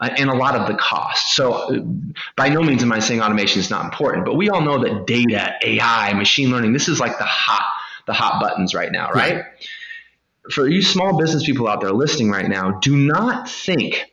uh, 0.00 0.10
and 0.16 0.30
a 0.30 0.34
lot 0.34 0.54
of 0.54 0.68
the 0.68 0.74
cost. 0.74 1.34
So, 1.34 1.52
uh, 1.52 1.78
by 2.36 2.48
no 2.48 2.62
means 2.62 2.82
am 2.84 2.92
I 2.92 3.00
saying 3.00 3.20
automation 3.20 3.58
is 3.58 3.70
not 3.70 3.84
important, 3.84 4.24
but 4.24 4.34
we 4.34 4.48
all 4.48 4.60
know 4.60 4.78
that 4.84 5.06
data, 5.08 5.54
AI, 5.64 6.12
machine 6.14 6.50
learning, 6.50 6.74
this 6.74 6.88
is 6.88 7.00
like 7.00 7.18
the 7.18 7.24
hot, 7.24 7.66
the 8.06 8.12
hot 8.12 8.40
buttons 8.40 8.72
right 8.72 8.92
now, 8.92 9.10
right? 9.10 9.44
For 10.50 10.68
you 10.68 10.82
small 10.82 11.18
business 11.18 11.44
people 11.44 11.68
out 11.68 11.80
there 11.80 11.92
listening 11.92 12.30
right 12.30 12.48
now, 12.48 12.78
do 12.80 12.96
not 12.96 13.48
think 13.48 14.10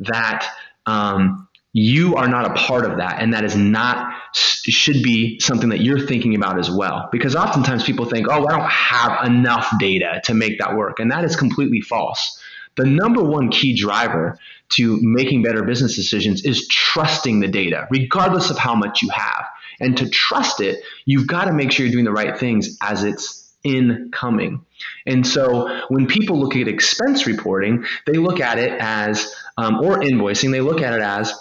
that 0.00 0.46
um, 0.86 1.48
you 1.74 2.14
are 2.14 2.28
not 2.28 2.46
a 2.50 2.54
part 2.54 2.84
of 2.84 2.98
that 2.98 3.20
and 3.20 3.34
that 3.34 3.44
is 3.44 3.56
not 3.56 4.14
should 4.34 5.02
be 5.02 5.38
something 5.40 5.68
that 5.68 5.80
you're 5.80 6.06
thinking 6.06 6.34
about 6.34 6.58
as 6.58 6.70
well. 6.70 7.08
Because 7.12 7.34
oftentimes 7.34 7.82
people 7.84 8.06
think 8.06 8.28
oh 8.30 8.46
i 8.46 8.56
don't 8.56 8.70
have 8.70 9.26
enough 9.26 9.68
data 9.78 10.22
to 10.24 10.34
make 10.34 10.58
that 10.58 10.76
work. 10.76 11.00
And 11.00 11.10
that 11.10 11.24
is 11.24 11.36
completely 11.36 11.80
false. 11.80 12.40
The 12.76 12.84
number 12.84 13.22
one 13.22 13.50
key 13.50 13.76
driver 13.76 14.38
to 14.70 14.98
making 15.02 15.42
better 15.42 15.64
business 15.64 15.94
decisions 15.96 16.44
is 16.44 16.66
trusting 16.68 17.40
the 17.40 17.48
data 17.48 17.86
regardless 17.90 18.50
of 18.50 18.56
how 18.56 18.74
much 18.76 19.02
you 19.02 19.10
have. 19.10 19.44
And 19.80 19.96
to 19.96 20.08
trust 20.08 20.60
it 20.60 20.78
you've 21.04 21.26
got 21.26 21.46
to 21.46 21.52
make 21.52 21.72
sure 21.72 21.84
you're 21.84 21.92
doing 21.92 22.04
the 22.04 22.12
right 22.12 22.38
things 22.38 22.78
as 22.82 23.02
it's 23.02 23.43
incoming 23.64 24.64
and 25.06 25.26
so 25.26 25.80
when 25.88 26.06
people 26.06 26.38
look 26.38 26.54
at 26.54 26.68
expense 26.68 27.26
reporting 27.26 27.84
they 28.06 28.14
look 28.14 28.40
at 28.40 28.58
it 28.58 28.72
as 28.78 29.34
um, 29.56 29.80
or 29.80 30.00
invoicing 30.00 30.50
they 30.50 30.60
look 30.60 30.82
at 30.82 30.92
it 30.92 31.00
as 31.00 31.34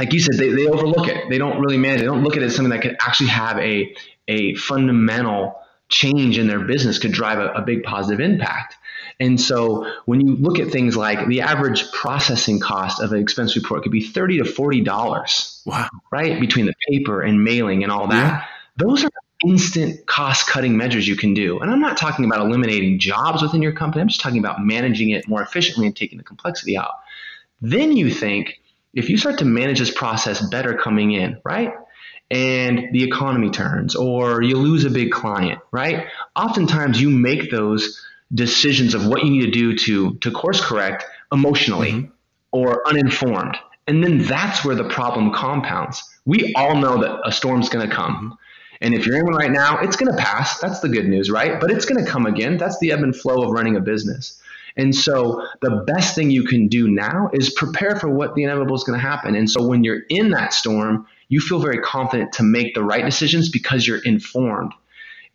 like 0.00 0.14
you 0.14 0.20
said, 0.20 0.36
they, 0.36 0.48
they 0.48 0.66
overlook 0.66 1.08
it. 1.08 1.28
They 1.28 1.36
don't 1.36 1.60
really 1.60 1.76
manage. 1.76 2.00
They 2.00 2.06
don't 2.06 2.24
look 2.24 2.36
at 2.36 2.42
it 2.42 2.46
as 2.46 2.56
something 2.56 2.70
that 2.70 2.80
could 2.80 2.96
actually 3.00 3.28
have 3.28 3.58
a 3.58 3.94
a 4.28 4.54
fundamental 4.54 5.60
change 5.88 6.38
in 6.38 6.46
their 6.46 6.60
business, 6.60 6.98
could 6.98 7.12
drive 7.12 7.38
a, 7.38 7.48
a 7.52 7.62
big 7.62 7.82
positive 7.82 8.20
impact. 8.20 8.76
And 9.18 9.38
so 9.38 9.92
when 10.06 10.20
you 10.20 10.36
look 10.36 10.58
at 10.58 10.68
things 10.68 10.96
like 10.96 11.26
the 11.26 11.42
average 11.42 11.90
processing 11.92 12.60
cost 12.60 13.02
of 13.02 13.12
an 13.12 13.20
expense 13.20 13.56
report 13.56 13.82
could 13.82 13.92
be 13.92 14.06
thirty 14.06 14.38
to 14.38 14.44
forty 14.44 14.80
dollars. 14.80 15.62
Wow! 15.66 15.88
Right 16.10 16.40
between 16.40 16.64
the 16.64 16.74
paper 16.88 17.20
and 17.20 17.44
mailing 17.44 17.82
and 17.82 17.92
all 17.92 18.08
that. 18.08 18.32
Yeah. 18.32 18.44
Those 18.76 19.04
are 19.04 19.10
instant 19.46 20.06
cost 20.06 20.46
cutting 20.46 20.76
measures 20.76 21.08
you 21.08 21.16
can 21.16 21.34
do. 21.34 21.58
And 21.60 21.70
I'm 21.70 21.80
not 21.80 21.96
talking 21.96 22.24
about 22.24 22.40
eliminating 22.40 22.98
jobs 22.98 23.42
within 23.42 23.62
your 23.62 23.72
company, 23.72 24.02
I'm 24.02 24.08
just 24.08 24.20
talking 24.20 24.38
about 24.38 24.64
managing 24.64 25.10
it 25.10 25.28
more 25.28 25.42
efficiently 25.42 25.86
and 25.86 25.96
taking 25.96 26.18
the 26.18 26.24
complexity 26.24 26.76
out. 26.76 26.92
Then 27.60 27.96
you 27.96 28.10
think, 28.10 28.60
if 28.94 29.08
you 29.08 29.16
start 29.16 29.38
to 29.38 29.44
manage 29.44 29.78
this 29.78 29.90
process 29.90 30.40
better 30.48 30.74
coming 30.74 31.12
in, 31.12 31.38
right? 31.44 31.72
And 32.30 32.88
the 32.92 33.02
economy 33.02 33.50
turns, 33.50 33.96
or 33.96 34.42
you 34.42 34.56
lose 34.56 34.84
a 34.84 34.90
big 34.90 35.10
client, 35.10 35.60
right? 35.72 36.06
Oftentimes 36.36 37.00
you 37.00 37.10
make 37.10 37.50
those 37.50 38.04
decisions 38.32 38.94
of 38.94 39.06
what 39.06 39.24
you 39.24 39.30
need 39.30 39.46
to 39.46 39.50
do 39.50 39.76
to, 39.76 40.14
to 40.16 40.30
course 40.30 40.64
correct 40.64 41.04
emotionally 41.32 41.92
mm-hmm. 41.92 42.10
or 42.52 42.86
uninformed. 42.86 43.56
And 43.86 44.04
then 44.04 44.18
that's 44.18 44.64
where 44.64 44.76
the 44.76 44.88
problem 44.88 45.32
compounds. 45.32 46.02
We 46.24 46.54
all 46.54 46.76
know 46.76 47.00
that 47.00 47.20
a 47.24 47.32
storm's 47.32 47.68
going 47.68 47.88
to 47.88 47.94
come. 47.94 48.38
And 48.80 48.94
if 48.94 49.06
you're 49.06 49.18
in 49.18 49.24
one 49.24 49.34
right 49.34 49.50
now, 49.50 49.78
it's 49.78 49.96
going 49.96 50.10
to 50.10 50.16
pass. 50.16 50.58
That's 50.58 50.80
the 50.80 50.88
good 50.88 51.06
news, 51.06 51.30
right? 51.30 51.60
But 51.60 51.70
it's 51.70 51.84
going 51.84 52.02
to 52.02 52.10
come 52.10 52.26
again. 52.26 52.56
That's 52.56 52.78
the 52.78 52.92
ebb 52.92 53.02
and 53.02 53.14
flow 53.14 53.42
of 53.42 53.50
running 53.50 53.76
a 53.76 53.80
business. 53.80 54.40
And 54.76 54.94
so 54.94 55.46
the 55.60 55.84
best 55.86 56.14
thing 56.14 56.30
you 56.30 56.44
can 56.44 56.68
do 56.68 56.88
now 56.88 57.30
is 57.32 57.50
prepare 57.50 57.96
for 57.96 58.08
what 58.08 58.34
the 58.34 58.44
inevitable 58.44 58.76
is 58.76 58.84
going 58.84 58.98
to 58.98 59.06
happen. 59.06 59.34
And 59.34 59.50
so 59.50 59.66
when 59.66 59.84
you're 59.84 60.02
in 60.08 60.30
that 60.30 60.54
storm, 60.54 61.06
you 61.28 61.40
feel 61.40 61.58
very 61.58 61.78
confident 61.78 62.32
to 62.34 62.42
make 62.42 62.74
the 62.74 62.82
right 62.82 63.04
decisions 63.04 63.48
because 63.48 63.86
you're 63.86 64.02
informed. 64.04 64.72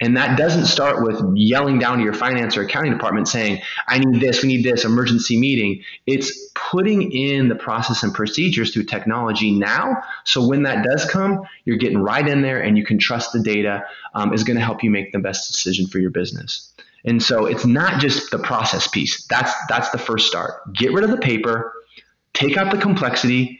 And 0.01 0.17
that 0.17 0.37
doesn't 0.37 0.65
start 0.65 1.03
with 1.03 1.21
yelling 1.35 1.79
down 1.79 1.99
to 1.99 2.03
your 2.03 2.13
finance 2.13 2.57
or 2.57 2.63
accounting 2.63 2.91
department 2.91 3.29
saying, 3.29 3.61
I 3.87 3.99
need 3.99 4.19
this, 4.19 4.43
we 4.43 4.49
need 4.49 4.65
this 4.65 4.83
emergency 4.83 5.37
meeting. 5.37 5.83
It's 6.05 6.49
putting 6.53 7.13
in 7.13 7.47
the 7.47 7.55
process 7.55 8.03
and 8.03 8.13
procedures 8.13 8.73
through 8.73 8.83
technology 8.83 9.51
now. 9.51 10.03
So 10.25 10.45
when 10.45 10.63
that 10.63 10.83
does 10.83 11.05
come, 11.05 11.43
you're 11.63 11.77
getting 11.77 11.99
right 11.99 12.27
in 12.27 12.41
there 12.41 12.61
and 12.61 12.77
you 12.77 12.83
can 12.83 12.99
trust 12.99 13.31
the 13.31 13.39
data 13.39 13.85
um, 14.13 14.33
is 14.33 14.43
going 14.43 14.57
to 14.57 14.63
help 14.63 14.83
you 14.83 14.91
make 14.91 15.13
the 15.13 15.19
best 15.19 15.49
decision 15.49 15.87
for 15.87 15.99
your 15.99 16.11
business. 16.11 16.73
And 17.05 17.21
so 17.23 17.45
it's 17.45 17.65
not 17.65 18.01
just 18.01 18.31
the 18.31 18.39
process 18.39 18.87
piece. 18.87 19.25
That's 19.27 19.53
that's 19.69 19.91
the 19.91 19.97
first 19.97 20.27
start. 20.27 20.73
Get 20.73 20.91
rid 20.91 21.03
of 21.03 21.11
the 21.11 21.17
paper, 21.17 21.71
take 22.33 22.57
out 22.57 22.71
the 22.71 22.81
complexity, 22.81 23.59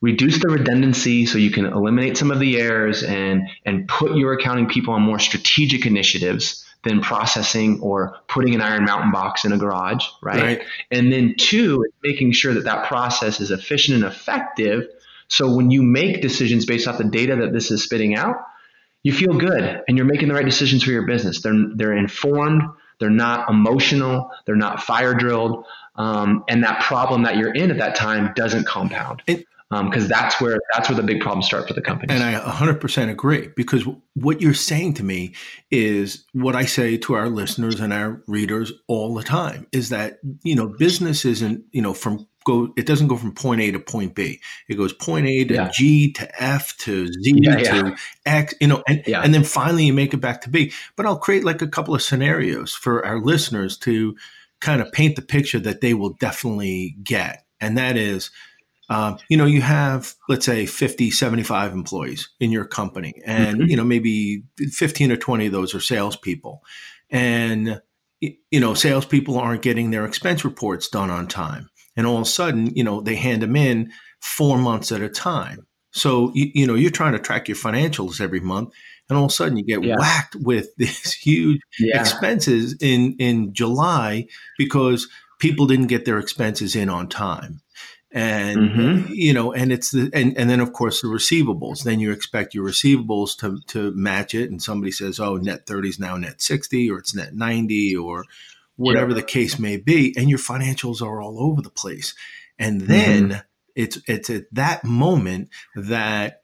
reduce 0.00 0.40
the 0.40 0.48
redundancy 0.48 1.26
so 1.26 1.38
you 1.38 1.50
can 1.50 1.66
eliminate 1.66 2.16
some 2.16 2.30
of 2.30 2.38
the 2.38 2.60
errors 2.60 3.02
and 3.02 3.48
and 3.64 3.88
put 3.88 4.16
your 4.16 4.32
accounting 4.34 4.68
people 4.68 4.94
on 4.94 5.02
more 5.02 5.18
strategic 5.18 5.86
initiatives 5.86 6.64
than 6.84 7.00
processing 7.00 7.80
or 7.80 8.16
putting 8.28 8.54
an 8.54 8.60
iron 8.60 8.84
mountain 8.84 9.10
box 9.10 9.44
in 9.44 9.52
a 9.52 9.58
garage, 9.58 10.06
right? 10.22 10.42
right. 10.42 10.62
And 10.90 11.12
then 11.12 11.34
two, 11.36 11.84
making 12.04 12.32
sure 12.32 12.54
that 12.54 12.64
that 12.64 12.86
process 12.86 13.40
is 13.40 13.50
efficient 13.50 13.96
and 13.96 14.04
effective. 14.04 14.86
So 15.26 15.54
when 15.54 15.70
you 15.72 15.82
make 15.82 16.22
decisions 16.22 16.66
based 16.66 16.86
off 16.86 16.98
the 16.98 17.04
data 17.04 17.36
that 17.36 17.52
this 17.52 17.72
is 17.72 17.82
spitting 17.82 18.16
out, 18.16 18.36
you 19.02 19.12
feel 19.12 19.36
good 19.38 19.82
and 19.88 19.96
you're 19.96 20.06
making 20.06 20.28
the 20.28 20.34
right 20.34 20.44
decisions 20.44 20.84
for 20.84 20.90
your 20.90 21.06
business. 21.06 21.42
They're 21.42 21.54
they're 21.74 21.96
informed, 21.96 22.62
they're 23.00 23.10
not 23.10 23.50
emotional, 23.50 24.30
they're 24.46 24.56
not 24.56 24.82
fire 24.82 25.14
drilled, 25.14 25.64
um, 25.96 26.44
and 26.48 26.62
that 26.64 26.82
problem 26.82 27.22
that 27.22 27.36
you're 27.36 27.54
in 27.54 27.70
at 27.70 27.78
that 27.78 27.96
time 27.96 28.32
doesn't 28.34 28.66
compound. 28.66 29.22
Because 29.70 30.04
um, 30.04 30.08
that's 30.08 30.40
where 30.40 30.58
that's 30.72 30.88
where 30.88 30.96
the 30.96 31.02
big 31.02 31.20
problems 31.20 31.46
start 31.46 31.68
for 31.68 31.74
the 31.74 31.82
company. 31.82 32.14
And 32.14 32.22
I 32.22 32.40
100% 32.40 33.10
agree 33.10 33.50
because 33.54 33.84
what 34.14 34.40
you're 34.40 34.54
saying 34.54 34.94
to 34.94 35.04
me 35.04 35.34
is 35.70 36.24
what 36.32 36.56
I 36.56 36.64
say 36.64 36.96
to 36.98 37.14
our 37.14 37.28
listeners 37.28 37.78
and 37.78 37.92
our 37.92 38.22
readers 38.26 38.72
all 38.86 39.14
the 39.14 39.22
time 39.22 39.66
is 39.72 39.90
that 39.90 40.20
you 40.42 40.54
know 40.54 40.68
business 40.68 41.26
isn't 41.26 41.64
you 41.72 41.82
know 41.82 41.92
from 41.92 42.26
go 42.44 42.72
it 42.78 42.86
doesn't 42.86 43.08
go 43.08 43.16
from 43.18 43.34
point 43.34 43.60
A 43.60 43.70
to 43.72 43.78
point 43.78 44.14
B. 44.14 44.40
It 44.68 44.76
goes 44.76 44.94
point 44.94 45.26
A 45.26 45.44
to 45.44 45.54
yeah. 45.54 45.70
G 45.70 46.12
to 46.14 46.42
F 46.42 46.74
to 46.78 47.06
Z 47.06 47.34
yeah, 47.36 47.56
to 47.56 47.62
yeah. 47.62 47.96
X, 48.24 48.54
you 48.62 48.68
know, 48.68 48.82
and, 48.88 49.06
and 49.06 49.34
then 49.34 49.44
finally 49.44 49.84
you 49.84 49.92
make 49.92 50.14
it 50.14 50.18
back 50.18 50.40
to 50.42 50.50
B. 50.50 50.72
But 50.96 51.04
I'll 51.04 51.18
create 51.18 51.44
like 51.44 51.60
a 51.60 51.68
couple 51.68 51.94
of 51.94 52.00
scenarios 52.00 52.74
for 52.74 53.04
our 53.04 53.20
listeners 53.20 53.76
to 53.78 54.16
kind 54.60 54.80
of 54.80 54.90
paint 54.92 55.16
the 55.16 55.22
picture 55.22 55.60
that 55.60 55.82
they 55.82 55.92
will 55.92 56.14
definitely 56.14 56.96
get. 57.02 57.44
And 57.60 57.76
that 57.76 57.96
is, 57.96 58.30
uh, 58.88 59.16
you 59.28 59.36
know, 59.36 59.44
you 59.44 59.60
have, 59.60 60.14
let's 60.28 60.46
say 60.46 60.64
50, 60.66 61.10
75 61.10 61.72
employees 61.72 62.28
in 62.40 62.50
your 62.50 62.64
company 62.64 63.14
and, 63.24 63.58
mm-hmm. 63.58 63.70
you 63.70 63.76
know, 63.76 63.84
maybe 63.84 64.44
15 64.58 65.12
or 65.12 65.16
20 65.16 65.46
of 65.46 65.52
those 65.52 65.74
are 65.74 65.80
salespeople. 65.80 66.62
And, 67.10 67.80
you 68.20 68.60
know, 68.60 68.74
salespeople 68.74 69.38
aren't 69.38 69.62
getting 69.62 69.90
their 69.90 70.06
expense 70.06 70.44
reports 70.44 70.88
done 70.88 71.10
on 71.10 71.28
time 71.28 71.68
and 71.98 72.06
all 72.06 72.16
of 72.16 72.22
a 72.22 72.26
sudden, 72.26 72.74
you 72.76 72.84
know, 72.84 73.00
they 73.00 73.16
hand 73.16 73.42
them 73.42 73.56
in 73.56 73.90
four 74.20 74.56
months 74.56 74.92
at 74.92 75.02
a 75.02 75.08
time. 75.08 75.66
So 75.90 76.30
you, 76.32 76.50
you 76.54 76.66
know, 76.66 76.76
you're 76.76 76.92
trying 76.92 77.14
to 77.14 77.18
track 77.18 77.48
your 77.48 77.56
financials 77.56 78.20
every 78.20 78.38
month, 78.38 78.72
and 79.08 79.18
all 79.18 79.24
of 79.24 79.32
a 79.32 79.34
sudden 79.34 79.56
you 79.56 79.64
get 79.64 79.82
yeah. 79.82 79.96
whacked 79.98 80.36
with 80.40 80.68
these 80.76 81.12
huge 81.12 81.60
yeah. 81.80 82.00
expenses 82.00 82.76
in 82.80 83.16
in 83.18 83.52
July 83.52 84.26
because 84.58 85.08
people 85.40 85.66
didn't 85.66 85.88
get 85.88 86.04
their 86.04 86.20
expenses 86.20 86.76
in 86.76 86.88
on 86.88 87.08
time 87.08 87.60
and 88.10 88.58
mm-hmm. 88.58 89.12
you 89.12 89.34
know 89.34 89.52
and 89.52 89.70
it's 89.70 89.90
the 89.90 90.10
and, 90.14 90.36
and 90.38 90.48
then 90.48 90.60
of 90.60 90.72
course 90.72 91.02
the 91.02 91.08
receivables 91.08 91.84
then 91.84 92.00
you 92.00 92.10
expect 92.10 92.54
your 92.54 92.66
receivables 92.66 93.36
to 93.36 93.60
to 93.66 93.90
match 93.94 94.34
it 94.34 94.50
and 94.50 94.62
somebody 94.62 94.90
says 94.90 95.20
oh 95.20 95.36
net 95.36 95.66
30 95.66 95.88
is 95.90 95.98
now 95.98 96.16
net 96.16 96.40
60 96.40 96.90
or 96.90 96.98
it's 96.98 97.14
net 97.14 97.34
90 97.34 97.96
or 97.96 98.24
whatever 98.78 99.12
the 99.12 99.22
case 99.22 99.58
may 99.58 99.76
be, 99.76 100.14
and 100.16 100.30
your 100.30 100.38
financials 100.38 101.02
are 101.02 101.20
all 101.20 101.38
over 101.40 101.60
the 101.60 101.68
place. 101.68 102.14
And 102.58 102.82
then 102.82 103.28
mm-hmm. 103.30 103.40
it's 103.74 103.98
it's 104.06 104.30
at 104.30 104.44
that 104.52 104.84
moment 104.84 105.50
that 105.74 106.40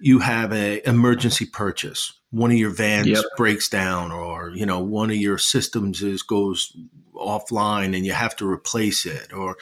you 0.00 0.18
have 0.18 0.52
a 0.52 0.86
emergency 0.86 1.46
purchase. 1.46 2.12
One 2.30 2.50
of 2.50 2.56
your 2.56 2.70
vans 2.70 3.08
yep. 3.08 3.24
breaks 3.36 3.68
down, 3.68 4.12
or 4.12 4.50
you 4.50 4.66
know, 4.66 4.80
one 4.80 5.10
of 5.10 5.16
your 5.16 5.38
systems 5.38 6.02
is 6.02 6.22
goes 6.22 6.76
offline, 7.14 7.96
and 7.96 8.04
you 8.04 8.12
have 8.12 8.36
to 8.36 8.48
replace 8.48 9.06
it, 9.06 9.32
or 9.32 9.56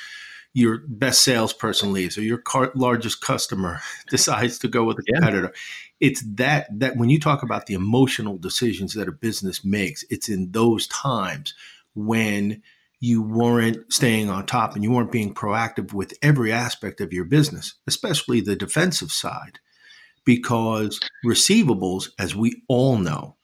your 0.54 0.82
best 0.88 1.22
salesperson 1.22 1.92
leaves, 1.92 2.18
or 2.18 2.22
your 2.22 2.38
car- 2.38 2.72
largest 2.74 3.20
customer 3.20 3.80
decides 4.10 4.58
to 4.58 4.68
go 4.68 4.84
with 4.84 4.98
a 4.98 5.02
competitor. 5.02 5.52
Yeah. 5.52 6.08
It's 6.08 6.22
that 6.34 6.66
that 6.78 6.96
when 6.96 7.10
you 7.10 7.20
talk 7.20 7.42
about 7.42 7.66
the 7.66 7.74
emotional 7.74 8.38
decisions 8.38 8.94
that 8.94 9.08
a 9.08 9.12
business 9.12 9.64
makes, 9.64 10.04
it's 10.10 10.28
in 10.28 10.52
those 10.52 10.86
times 10.88 11.54
when 11.94 12.62
you 13.00 13.22
weren't 13.22 13.92
staying 13.92 14.28
on 14.28 14.44
top 14.46 14.74
and 14.74 14.82
you 14.82 14.90
weren't 14.90 15.12
being 15.12 15.34
proactive 15.34 15.92
with 15.92 16.14
every 16.22 16.52
aspect 16.52 17.00
of 17.00 17.12
your 17.12 17.24
business, 17.24 17.74
especially 17.86 18.40
the 18.40 18.56
defensive 18.56 19.12
side. 19.12 19.60
Because 20.24 21.00
receivables, 21.24 22.10
as 22.18 22.34
we 22.36 22.62
all 22.68 22.98
know, 22.98 23.36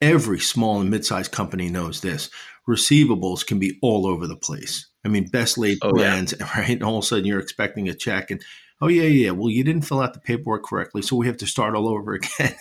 every 0.00 0.38
small 0.38 0.80
and 0.80 0.90
mid-sized 0.90 1.32
company 1.32 1.70
knows 1.70 2.00
this, 2.00 2.30
receivables 2.68 3.44
can 3.44 3.58
be 3.58 3.78
all 3.82 4.06
over 4.06 4.26
the 4.26 4.36
place. 4.36 4.89
I 5.04 5.08
mean, 5.08 5.28
best 5.28 5.58
laid 5.58 5.78
oh, 5.82 5.92
plans, 5.92 6.34
yeah. 6.38 6.46
right? 6.58 6.70
And 6.70 6.82
all 6.82 6.98
of 6.98 7.04
a 7.04 7.06
sudden 7.06 7.24
you're 7.24 7.40
expecting 7.40 7.88
a 7.88 7.94
check 7.94 8.30
and 8.30 8.42
oh 8.80 8.88
yeah, 8.88 9.04
yeah. 9.04 9.30
Well, 9.30 9.50
you 9.50 9.64
didn't 9.64 9.82
fill 9.82 10.00
out 10.00 10.14
the 10.14 10.20
paperwork 10.20 10.64
correctly, 10.64 11.02
so 11.02 11.16
we 11.16 11.26
have 11.26 11.38
to 11.38 11.46
start 11.46 11.74
all 11.74 11.88
over 11.88 12.14
again, 12.38 12.54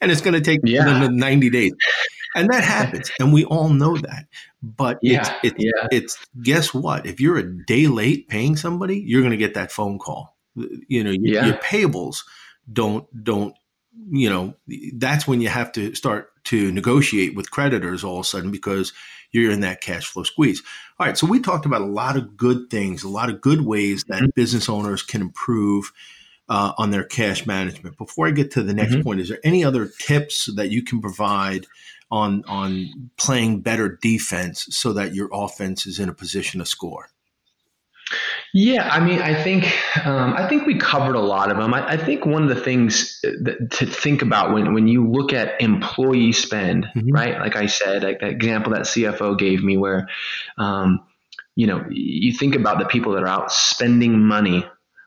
and 0.00 0.10
it's 0.10 0.20
going 0.20 0.34
to 0.34 0.40
take 0.40 0.60
yeah. 0.64 1.08
90 1.08 1.50
days 1.50 1.72
and 2.34 2.48
that 2.50 2.64
happens, 2.64 3.10
and 3.20 3.32
we 3.32 3.44
all 3.44 3.68
know 3.68 3.96
that. 3.96 4.26
But 4.62 4.98
yeah, 5.02 5.38
it's, 5.42 5.54
it's, 5.54 5.64
yeah. 5.64 5.88
it's 5.92 6.26
guess 6.42 6.74
what? 6.74 7.06
If 7.06 7.20
you're 7.20 7.38
a 7.38 7.64
day 7.66 7.86
late 7.86 8.28
paying 8.28 8.56
somebody, 8.56 8.98
you're 8.98 9.22
going 9.22 9.30
to 9.30 9.36
get 9.36 9.54
that 9.54 9.70
phone 9.70 9.98
call. 9.98 10.36
You 10.54 11.04
know, 11.04 11.12
yeah. 11.12 11.46
your 11.46 11.56
payables 11.56 12.22
don't 12.72 13.06
don't 13.24 13.54
you 14.10 14.28
know 14.28 14.54
that's 14.94 15.26
when 15.28 15.40
you 15.40 15.48
have 15.48 15.70
to 15.72 15.94
start 15.94 16.30
to 16.44 16.72
negotiate 16.72 17.34
with 17.34 17.50
creditors 17.50 18.04
all 18.04 18.20
of 18.20 18.26
a 18.26 18.28
sudden 18.28 18.50
because 18.50 18.92
you're 19.32 19.50
in 19.50 19.60
that 19.60 19.80
cash 19.80 20.06
flow 20.06 20.22
squeeze. 20.22 20.62
All 20.98 21.06
right, 21.06 21.18
so 21.18 21.26
we 21.26 21.40
talked 21.40 21.66
about 21.66 21.82
a 21.82 21.86
lot 21.86 22.16
of 22.16 22.36
good 22.36 22.70
things, 22.70 23.02
a 23.02 23.08
lot 23.08 23.28
of 23.28 23.40
good 23.40 23.62
ways 23.62 24.04
that 24.04 24.22
mm-hmm. 24.22 24.30
business 24.34 24.68
owners 24.68 25.02
can 25.02 25.20
improve 25.20 25.92
uh, 26.48 26.72
on 26.78 26.90
their 26.90 27.04
cash 27.04 27.46
management. 27.46 27.98
Before 27.98 28.28
I 28.28 28.30
get 28.30 28.50
to 28.52 28.62
the 28.62 28.74
next 28.74 28.92
mm-hmm. 28.92 29.02
point, 29.02 29.20
is 29.20 29.28
there 29.28 29.40
any 29.42 29.64
other 29.64 29.90
tips 29.98 30.48
that 30.54 30.70
you 30.70 30.82
can 30.82 31.00
provide 31.00 31.66
on 32.10 32.44
on 32.46 33.10
playing 33.16 33.60
better 33.60 33.98
defense 34.00 34.66
so 34.70 34.92
that 34.92 35.14
your 35.14 35.28
offense 35.32 35.86
is 35.86 35.98
in 35.98 36.08
a 36.08 36.14
position 36.14 36.60
to 36.60 36.66
score? 36.66 37.08
Yeah, 38.56 38.88
I 38.88 39.04
mean, 39.04 39.20
I 39.20 39.42
think 39.42 39.64
um, 40.06 40.32
I 40.34 40.48
think 40.48 40.64
we 40.64 40.78
covered 40.78 41.16
a 41.16 41.20
lot 41.20 41.50
of 41.50 41.56
them. 41.56 41.74
I, 41.74 41.94
I 41.94 41.96
think 41.96 42.24
one 42.24 42.44
of 42.44 42.48
the 42.48 42.60
things 42.60 43.20
that, 43.20 43.72
to 43.72 43.86
think 43.86 44.22
about 44.22 44.54
when 44.54 44.74
when 44.74 44.86
you 44.86 45.10
look 45.10 45.32
at 45.32 45.60
employee 45.60 46.30
spend, 46.30 46.84
mm-hmm. 46.84 47.10
right? 47.10 47.40
Like 47.40 47.56
I 47.56 47.66
said, 47.66 48.04
like 48.04 48.20
that 48.20 48.30
example 48.30 48.72
that 48.72 48.82
CFO 48.82 49.36
gave 49.36 49.64
me, 49.64 49.76
where 49.76 50.08
um, 50.56 51.00
you 51.56 51.66
know 51.66 51.84
you 51.90 52.32
think 52.32 52.54
about 52.54 52.78
the 52.78 52.84
people 52.84 53.14
that 53.14 53.24
are 53.24 53.28
out 53.28 53.50
spending 53.50 54.20
money 54.20 54.64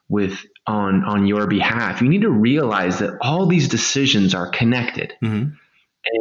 with 0.09 0.37
on 0.65 1.05
on 1.05 1.25
your 1.25 1.47
behalf. 1.47 2.01
You 2.01 2.09
need 2.09 2.23
to 2.23 2.29
realize 2.29 2.99
that 2.99 3.17
all 3.21 3.45
these 3.45 3.69
decisions 3.69 4.35
are 4.35 4.49
connected. 4.49 5.13
Mm-hmm 5.23 5.55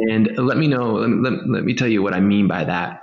and 0.09 0.37
let 0.37 0.57
me 0.57 0.67
know, 0.67 0.93
let 0.93 1.09
let, 1.09 1.49
let 1.49 1.63
me 1.63 1.73
tell 1.73 1.87
you 1.87 2.01
what 2.01 2.13
I 2.13 2.19
mean 2.19 2.47
by 2.47 2.63
that. 2.65 3.01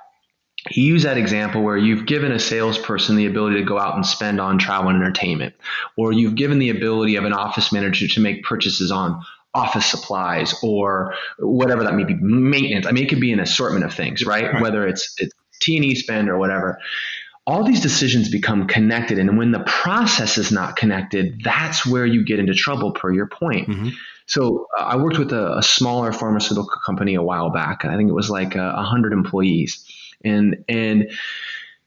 You 0.70 0.84
use 0.84 1.02
that 1.02 1.18
example 1.18 1.62
where 1.62 1.76
you've 1.76 2.06
given 2.06 2.32
a 2.32 2.38
salesperson 2.38 3.16
the 3.16 3.26
ability 3.26 3.56
to 3.56 3.64
go 3.64 3.78
out 3.78 3.96
and 3.96 4.06
spend 4.06 4.40
on 4.40 4.58
travel 4.58 4.90
and 4.90 5.02
entertainment, 5.02 5.54
or 5.96 6.12
you've 6.12 6.36
given 6.36 6.58
the 6.58 6.70
ability 6.70 7.16
of 7.16 7.24
an 7.24 7.32
office 7.32 7.70
manager 7.72 8.08
to 8.08 8.20
make 8.20 8.42
purchases 8.44 8.90
on 8.90 9.22
office 9.54 9.86
supplies 9.86 10.54
or 10.62 11.14
whatever 11.38 11.84
that 11.84 11.94
may 11.94 12.04
be, 12.04 12.14
maintenance. 12.14 12.86
I 12.86 12.92
mean, 12.92 13.04
it 13.04 13.08
could 13.08 13.20
be 13.20 13.32
an 13.32 13.40
assortment 13.40 13.84
of 13.84 13.94
things, 13.94 14.24
right? 14.24 14.52
right. 14.52 14.62
Whether 14.62 14.86
it's, 14.86 15.14
it's 15.18 15.32
T&E 15.60 15.94
spend 15.94 16.28
or 16.28 16.38
whatever. 16.38 16.78
All 17.46 17.62
these 17.62 17.80
decisions 17.80 18.30
become 18.30 18.66
connected. 18.66 19.18
And 19.18 19.36
when 19.36 19.52
the 19.52 19.60
process 19.60 20.38
is 20.38 20.50
not 20.50 20.76
connected, 20.76 21.42
that's 21.44 21.86
where 21.86 22.06
you 22.06 22.24
get 22.24 22.38
into 22.38 22.54
trouble, 22.54 22.92
per 22.92 23.12
your 23.12 23.26
point. 23.26 23.68
Mm-hmm. 23.68 23.88
So 24.26 24.66
uh, 24.78 24.82
I 24.82 24.96
worked 24.96 25.18
with 25.18 25.32
a, 25.32 25.58
a, 25.58 25.62
smaller 25.62 26.12
pharmaceutical 26.12 26.66
company 26.84 27.14
a 27.14 27.22
while 27.22 27.50
back. 27.50 27.84
I 27.84 27.96
think 27.96 28.08
it 28.08 28.14
was 28.14 28.30
like 28.30 28.54
a 28.54 28.82
hundred 28.82 29.12
employees, 29.12 29.84
and 30.24 30.64
and 30.68 31.10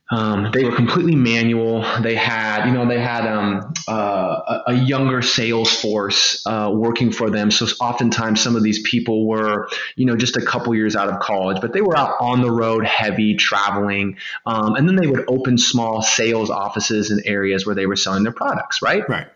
um, 0.10 0.51
they 0.53 0.63
were 0.63 0.74
completely 0.74 1.15
manual. 1.15 1.82
They 2.01 2.15
had, 2.15 2.65
you 2.65 2.72
know, 2.72 2.88
they 2.88 3.00
had 3.00 3.27
um, 3.27 3.74
uh, 3.89 3.91
a, 3.91 4.63
a, 4.67 4.74
younger 4.74 5.22
sales 5.22 5.70
force 5.82 6.46
uh, 6.48 6.72
working 6.74 7.12
for 7.12 7.29
them. 7.29 7.51
So 7.51 7.65
oftentimes, 7.82 8.39
some 8.39 8.56
of 8.56 8.63
these 8.63 8.82
people 8.84 9.27
were, 9.27 9.67
you 9.98 10.06
know, 10.06 10.15
just 10.15 10.38
a 10.38 10.41
couple 10.41 10.74
years 10.75 10.96
out 10.96 11.10
of 11.10 11.20
college, 11.20 11.58
but 11.60 11.74
they 11.74 11.82
were 11.82 11.98
out 11.98 12.15
on 12.22 12.41
the 12.41 12.51
road, 12.51 12.86
heavy 12.86 13.36
traveling, 13.36 14.17
um, 14.46 14.75
and 14.75 14.88
then 14.88 14.96
they 14.96 15.08
would 15.08 15.25
open 15.27 15.58
small 15.58 16.01
sales 16.01 16.50
offices 16.50 17.12
in 17.12 17.22
areas 17.25 17.65
where 17.65 17.75
they 17.75 17.86
were 17.86 17.98
selling 17.98 18.24
their 18.24 18.32
products. 18.32 18.82
Right. 18.82 19.08
Right. 19.10 19.27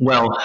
Well. 0.00 0.36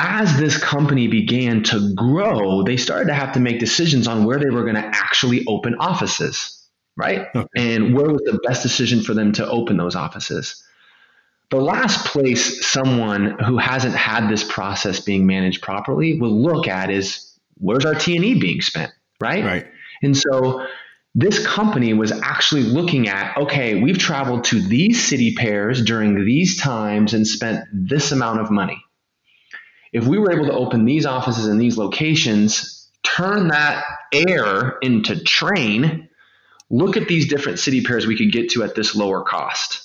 As 0.00 0.38
this 0.38 0.56
company 0.56 1.08
began 1.08 1.64
to 1.64 1.92
grow, 1.94 2.62
they 2.62 2.76
started 2.76 3.08
to 3.08 3.14
have 3.14 3.32
to 3.32 3.40
make 3.40 3.58
decisions 3.58 4.06
on 4.06 4.24
where 4.24 4.38
they 4.38 4.50
were 4.50 4.62
going 4.62 4.76
to 4.76 4.86
actually 4.86 5.44
open 5.46 5.74
offices 5.74 6.58
right? 6.98 7.28
Okay. 7.34 7.46
And 7.56 7.94
where 7.94 8.10
was 8.10 8.20
the 8.24 8.38
best 8.46 8.62
decision 8.62 9.02
for 9.02 9.14
them 9.14 9.32
to 9.34 9.48
open 9.48 9.78
those 9.78 9.94
offices? 9.94 10.62
The 11.50 11.56
last 11.56 12.04
place 12.06 12.66
someone 12.66 13.38
who 13.38 13.56
hasn't 13.56 13.94
had 13.94 14.28
this 14.28 14.44
process 14.44 15.00
being 15.00 15.24
managed 15.24 15.62
properly 15.62 16.20
will 16.20 16.42
look 16.42 16.68
at 16.68 16.90
is 16.90 17.32
where's 17.56 17.86
our 17.86 17.94
T&E 17.94 18.38
being 18.38 18.60
spent, 18.60 18.92
right? 19.20 19.42
Right. 19.42 19.66
And 20.02 20.14
so 20.14 20.66
this 21.14 21.46
company 21.46 21.94
was 21.94 22.12
actually 22.12 22.64
looking 22.64 23.08
at 23.08 23.36
okay, 23.38 23.80
we've 23.80 23.98
traveled 23.98 24.44
to 24.44 24.60
these 24.60 25.02
city 25.02 25.34
pairs 25.36 25.82
during 25.82 26.24
these 26.26 26.60
times 26.60 27.14
and 27.14 27.26
spent 27.26 27.64
this 27.72 28.12
amount 28.12 28.40
of 28.40 28.50
money. 28.50 28.82
If 29.92 30.06
we 30.06 30.18
were 30.18 30.32
able 30.32 30.46
to 30.46 30.52
open 30.52 30.84
these 30.84 31.06
offices 31.06 31.46
in 31.46 31.58
these 31.58 31.78
locations, 31.78 32.88
turn 33.02 33.48
that 33.48 33.84
air 34.12 34.78
into 34.82 35.22
train, 35.22 36.08
look 36.70 36.96
at 36.96 37.08
these 37.08 37.28
different 37.28 37.58
city 37.58 37.82
pairs 37.82 38.06
we 38.06 38.16
could 38.16 38.32
get 38.32 38.50
to 38.50 38.62
at 38.62 38.74
this 38.74 38.94
lower 38.94 39.22
cost. 39.22 39.84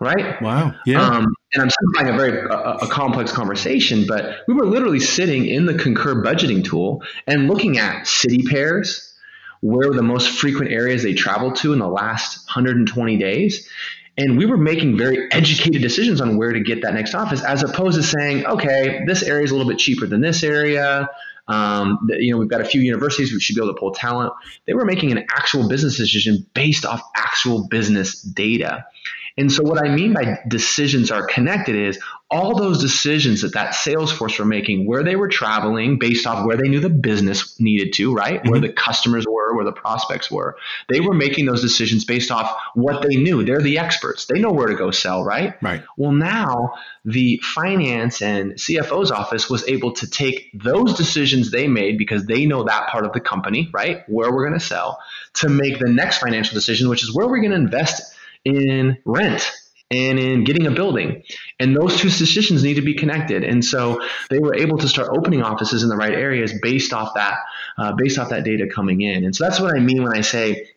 Right? 0.00 0.40
Wow. 0.40 0.74
Yeah. 0.86 1.02
Um, 1.02 1.26
and 1.54 1.62
I'm 1.62 1.70
simplifying 1.70 2.14
a 2.14 2.16
very 2.16 2.48
a, 2.48 2.84
a 2.84 2.88
complex 2.88 3.32
conversation, 3.32 4.06
but 4.06 4.42
we 4.46 4.54
were 4.54 4.66
literally 4.66 5.00
sitting 5.00 5.46
in 5.46 5.66
the 5.66 5.74
Concur 5.74 6.22
budgeting 6.22 6.64
tool 6.64 7.02
and 7.26 7.48
looking 7.48 7.78
at 7.78 8.06
city 8.06 8.44
pairs, 8.44 9.12
where 9.60 9.92
the 9.92 10.02
most 10.02 10.30
frequent 10.30 10.70
areas 10.70 11.02
they 11.02 11.14
traveled 11.14 11.56
to 11.56 11.72
in 11.72 11.80
the 11.80 11.88
last 11.88 12.46
120 12.46 13.16
days. 13.16 13.68
And 14.18 14.36
we 14.36 14.46
were 14.46 14.56
making 14.56 14.98
very 14.98 15.30
educated 15.32 15.80
decisions 15.80 16.20
on 16.20 16.36
where 16.36 16.52
to 16.52 16.60
get 16.60 16.82
that 16.82 16.92
next 16.92 17.14
office, 17.14 17.42
as 17.42 17.62
opposed 17.62 17.96
to 17.96 18.02
saying, 18.02 18.44
okay, 18.46 19.04
this 19.06 19.22
area 19.22 19.44
is 19.44 19.52
a 19.52 19.54
little 19.54 19.70
bit 19.70 19.78
cheaper 19.78 20.06
than 20.06 20.20
this 20.20 20.42
area. 20.42 21.08
Um, 21.46 22.08
you 22.18 22.32
know, 22.32 22.38
we've 22.38 22.48
got 22.48 22.60
a 22.60 22.64
few 22.64 22.80
universities 22.80 23.32
we 23.32 23.40
should 23.40 23.54
be 23.54 23.62
able 23.62 23.72
to 23.72 23.78
pull 23.78 23.92
talent. 23.92 24.32
They 24.66 24.74
were 24.74 24.84
making 24.84 25.12
an 25.12 25.24
actual 25.30 25.68
business 25.68 25.96
decision 25.96 26.44
based 26.52 26.84
off 26.84 27.00
actual 27.16 27.68
business 27.68 28.20
data. 28.20 28.84
And 29.38 29.52
so, 29.52 29.62
what 29.62 29.82
I 29.82 29.94
mean 29.94 30.12
by 30.12 30.40
decisions 30.48 31.12
are 31.12 31.24
connected 31.24 31.76
is 31.76 31.98
all 32.30 32.56
those 32.56 32.80
decisions 32.80 33.40
that 33.42 33.54
that 33.54 33.74
sales 33.74 34.12
force 34.12 34.38
were 34.38 34.44
making, 34.44 34.86
where 34.86 35.04
they 35.04 35.14
were 35.14 35.28
traveling 35.28 35.98
based 35.98 36.26
off 36.26 36.44
where 36.44 36.56
they 36.56 36.68
knew 36.68 36.80
the 36.80 36.90
business 36.90 37.58
needed 37.60 37.92
to, 37.94 38.12
right? 38.12 38.40
Mm-hmm. 38.40 38.50
Where 38.50 38.60
the 38.60 38.72
customers 38.72 39.26
were, 39.26 39.54
where 39.54 39.64
the 39.64 39.72
prospects 39.72 40.28
were. 40.28 40.56
They 40.88 41.00
were 41.00 41.14
making 41.14 41.46
those 41.46 41.62
decisions 41.62 42.04
based 42.04 42.32
off 42.32 42.54
what 42.74 43.02
they 43.02 43.14
knew. 43.14 43.44
They're 43.44 43.62
the 43.62 43.78
experts. 43.78 44.26
They 44.26 44.40
know 44.40 44.50
where 44.50 44.66
to 44.66 44.74
go 44.74 44.90
sell, 44.90 45.24
right? 45.24 45.54
Right. 45.62 45.82
Well, 45.96 46.12
now 46.12 46.74
the 47.04 47.40
finance 47.42 48.20
and 48.20 48.54
CFO's 48.54 49.12
office 49.12 49.48
was 49.48 49.66
able 49.68 49.92
to 49.92 50.10
take 50.10 50.50
those 50.52 50.94
decisions 50.94 51.52
they 51.52 51.68
made 51.68 51.96
because 51.96 52.26
they 52.26 52.44
know 52.44 52.64
that 52.64 52.88
part 52.88 53.06
of 53.06 53.12
the 53.12 53.20
company, 53.20 53.70
right? 53.72 54.02
Where 54.08 54.32
we're 54.32 54.46
going 54.46 54.58
to 54.58 54.66
sell 54.66 54.98
to 55.34 55.48
make 55.48 55.78
the 55.78 55.88
next 55.88 56.18
financial 56.18 56.54
decision, 56.54 56.88
which 56.88 57.04
is 57.04 57.14
where 57.14 57.28
we're 57.28 57.38
going 57.38 57.52
to 57.52 57.56
invest 57.56 58.16
in 58.44 58.98
rent 59.04 59.50
and 59.90 60.18
in 60.18 60.44
getting 60.44 60.66
a 60.66 60.70
building. 60.70 61.22
And 61.58 61.74
those 61.74 61.98
two 61.98 62.08
decisions 62.10 62.62
need 62.62 62.74
to 62.74 62.82
be 62.82 62.94
connected. 62.94 63.44
And 63.44 63.64
so 63.64 64.02
they 64.28 64.38
were 64.38 64.54
able 64.54 64.78
to 64.78 64.88
start 64.88 65.08
opening 65.16 65.42
offices 65.42 65.82
in 65.82 65.88
the 65.88 65.96
right 65.96 66.12
areas 66.12 66.52
based 66.60 66.92
off 66.92 67.14
that, 67.14 67.38
uh, 67.78 67.92
based 67.96 68.18
off 68.18 68.30
that 68.30 68.44
data 68.44 68.66
coming 68.72 69.00
in. 69.00 69.24
And 69.24 69.34
so 69.34 69.44
that's 69.44 69.60
what 69.60 69.74
I 69.74 69.80
mean 69.80 70.02
when 70.02 70.14
I 70.14 70.20
say 70.20 70.68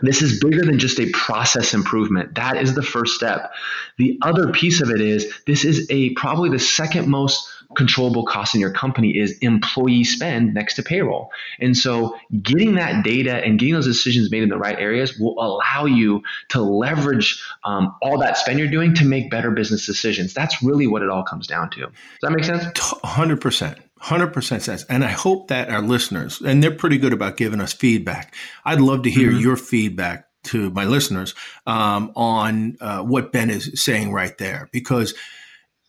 this 0.00 0.22
is 0.22 0.40
bigger 0.40 0.64
than 0.64 0.78
just 0.78 1.00
a 1.00 1.10
process 1.10 1.74
improvement. 1.74 2.36
That 2.36 2.56
is 2.56 2.74
the 2.74 2.82
first 2.82 3.14
step. 3.14 3.52
The 3.96 4.18
other 4.22 4.52
piece 4.52 4.80
of 4.80 4.90
it 4.90 5.00
is 5.00 5.32
this 5.46 5.64
is 5.64 5.88
a 5.90 6.10
probably 6.10 6.50
the 6.50 6.60
second 6.60 7.08
most 7.08 7.48
controllable 7.78 8.26
cost 8.26 8.56
in 8.56 8.60
your 8.60 8.72
company 8.72 9.16
is 9.16 9.38
employee 9.38 10.02
spend 10.02 10.52
next 10.52 10.74
to 10.74 10.82
payroll. 10.82 11.30
And 11.60 11.76
so 11.76 12.16
getting 12.42 12.74
that 12.74 13.04
data 13.04 13.36
and 13.36 13.56
getting 13.56 13.74
those 13.74 13.86
decisions 13.86 14.32
made 14.32 14.42
in 14.42 14.48
the 14.48 14.58
right 14.58 14.76
areas 14.76 15.16
will 15.16 15.36
allow 15.38 15.86
you 15.86 16.24
to 16.48 16.60
leverage 16.60 17.40
um, 17.64 17.94
all 18.02 18.18
that 18.18 18.36
spend 18.36 18.58
you're 18.58 18.68
doing 18.68 18.94
to 18.94 19.04
make 19.04 19.30
better 19.30 19.52
business 19.52 19.86
decisions. 19.86 20.34
That's 20.34 20.60
really 20.60 20.88
what 20.88 21.02
it 21.02 21.08
all 21.08 21.22
comes 21.22 21.46
down 21.46 21.70
to. 21.70 21.82
Does 21.82 21.92
that 22.22 22.32
make 22.32 22.44
sense? 22.44 22.64
100%. 22.64 23.78
100% 24.02 24.60
sense. 24.60 24.84
And 24.84 25.04
I 25.04 25.10
hope 25.10 25.46
that 25.48 25.70
our 25.70 25.80
listeners, 25.80 26.40
and 26.40 26.60
they're 26.60 26.72
pretty 26.72 26.98
good 26.98 27.12
about 27.12 27.36
giving 27.36 27.60
us 27.60 27.72
feedback. 27.72 28.34
I'd 28.64 28.80
love 28.80 29.04
to 29.04 29.10
hear 29.10 29.30
mm-hmm. 29.30 29.40
your 29.40 29.56
feedback 29.56 30.26
to 30.44 30.70
my 30.70 30.84
listeners 30.84 31.34
um, 31.64 32.10
on 32.16 32.76
uh, 32.80 33.02
what 33.02 33.30
Ben 33.30 33.50
is 33.50 33.70
saying 33.74 34.12
right 34.12 34.36
there, 34.38 34.68
because 34.72 35.14